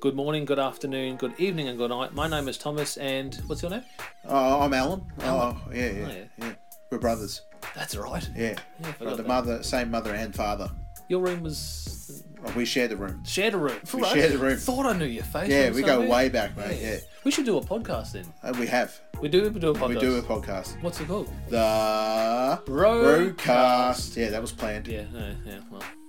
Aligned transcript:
Good 0.00 0.14
morning, 0.14 0.44
good 0.44 0.60
afternoon, 0.60 1.16
good 1.16 1.34
evening, 1.38 1.66
and 1.68 1.76
good 1.76 1.90
night. 1.90 2.14
My 2.14 2.28
name 2.28 2.46
is 2.46 2.56
Thomas, 2.56 2.96
and 2.98 3.34
what's 3.46 3.62
your 3.62 3.70
name? 3.72 3.82
Oh, 4.26 4.60
I'm 4.60 4.72
Alan. 4.72 5.02
Alan. 5.20 5.56
Oh, 5.56 5.72
yeah, 5.72 5.90
yeah, 5.90 5.90
Oh, 5.90 6.10
yeah. 6.12 6.24
yeah. 6.38 6.52
We're 6.90 6.98
brothers. 6.98 7.42
That's 7.74 7.96
right. 7.96 8.28
Yeah. 8.36 8.54
Yeah, 8.80 8.88
I 8.88 8.92
forgot 8.92 8.98
Got 8.98 9.16
the 9.16 9.22
that. 9.24 9.28
mother, 9.28 9.62
same 9.64 9.90
mother 9.90 10.14
and 10.14 10.32
father. 10.32 10.70
Your 11.08 11.20
room 11.20 11.42
was 11.42 12.22
Oh, 12.46 12.52
we 12.56 12.64
share 12.64 12.86
the 12.86 12.96
room. 12.96 13.24
shared 13.24 13.54
a 13.54 13.58
room. 13.58 13.80
We 13.92 14.04
share 14.04 14.28
the 14.28 14.38
room. 14.38 14.56
Thought 14.58 14.86
I 14.86 14.96
knew 14.96 15.04
your 15.04 15.24
face. 15.24 15.48
Yeah, 15.48 15.70
we 15.70 15.82
go 15.82 16.06
way 16.08 16.28
back, 16.28 16.56
mate. 16.56 16.78
Yeah. 16.80 16.98
We 17.24 17.32
should 17.32 17.44
do 17.46 17.56
a 17.58 17.60
podcast 17.60 18.12
then. 18.12 18.32
Uh, 18.44 18.54
we 18.58 18.68
have. 18.68 18.96
We 19.20 19.28
do. 19.28 19.50
We 19.50 19.58
do 19.58 19.70
a 19.70 19.74
podcast. 19.74 19.88
We 19.88 19.94
do 19.98 20.16
a 20.18 20.22
podcast. 20.22 20.80
What's 20.80 21.00
it 21.00 21.08
called? 21.08 21.28
The. 21.48 22.62
Roadcast. 22.66 24.16
Yeah, 24.16 24.30
that 24.30 24.40
was 24.40 24.52
planned. 24.52 24.86
Yeah. 24.86 25.02
Yeah. 25.12 25.32
yeah 25.44 25.58
well. 25.72 25.82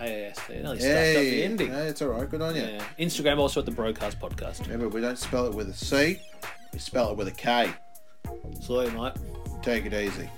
K 0.00 0.24
A 0.24 0.30
S 0.30 0.38
T. 0.46 0.54
Nearly 0.54 0.78
stuffed 0.78 0.92
up 0.92 1.14
the 1.14 1.30
Hey, 1.30 1.44
ending. 1.44 1.72
no, 1.72 1.78
it's 1.82 2.02
all 2.02 2.08
right. 2.08 2.28
Good 2.28 2.42
on 2.42 2.56
you. 2.56 2.62
Yeah. 2.62 2.82
Instagram 2.98 3.38
also 3.38 3.60
at 3.60 3.66
the 3.66 3.72
Brokast 3.72 4.16
Podcast. 4.16 4.62
Remember, 4.62 4.88
we 4.88 5.00
don't 5.00 5.18
spell 5.18 5.46
it 5.46 5.54
with 5.54 5.68
a 5.68 5.74
C. 5.74 6.20
We 6.72 6.78
spell 6.78 7.10
it 7.12 7.16
with 7.16 7.28
a 7.28 7.32
K. 7.32 7.70
So, 8.60 8.88
mate. 8.90 9.12
Take 9.62 9.84
it 9.86 9.92
easy. 9.94 10.28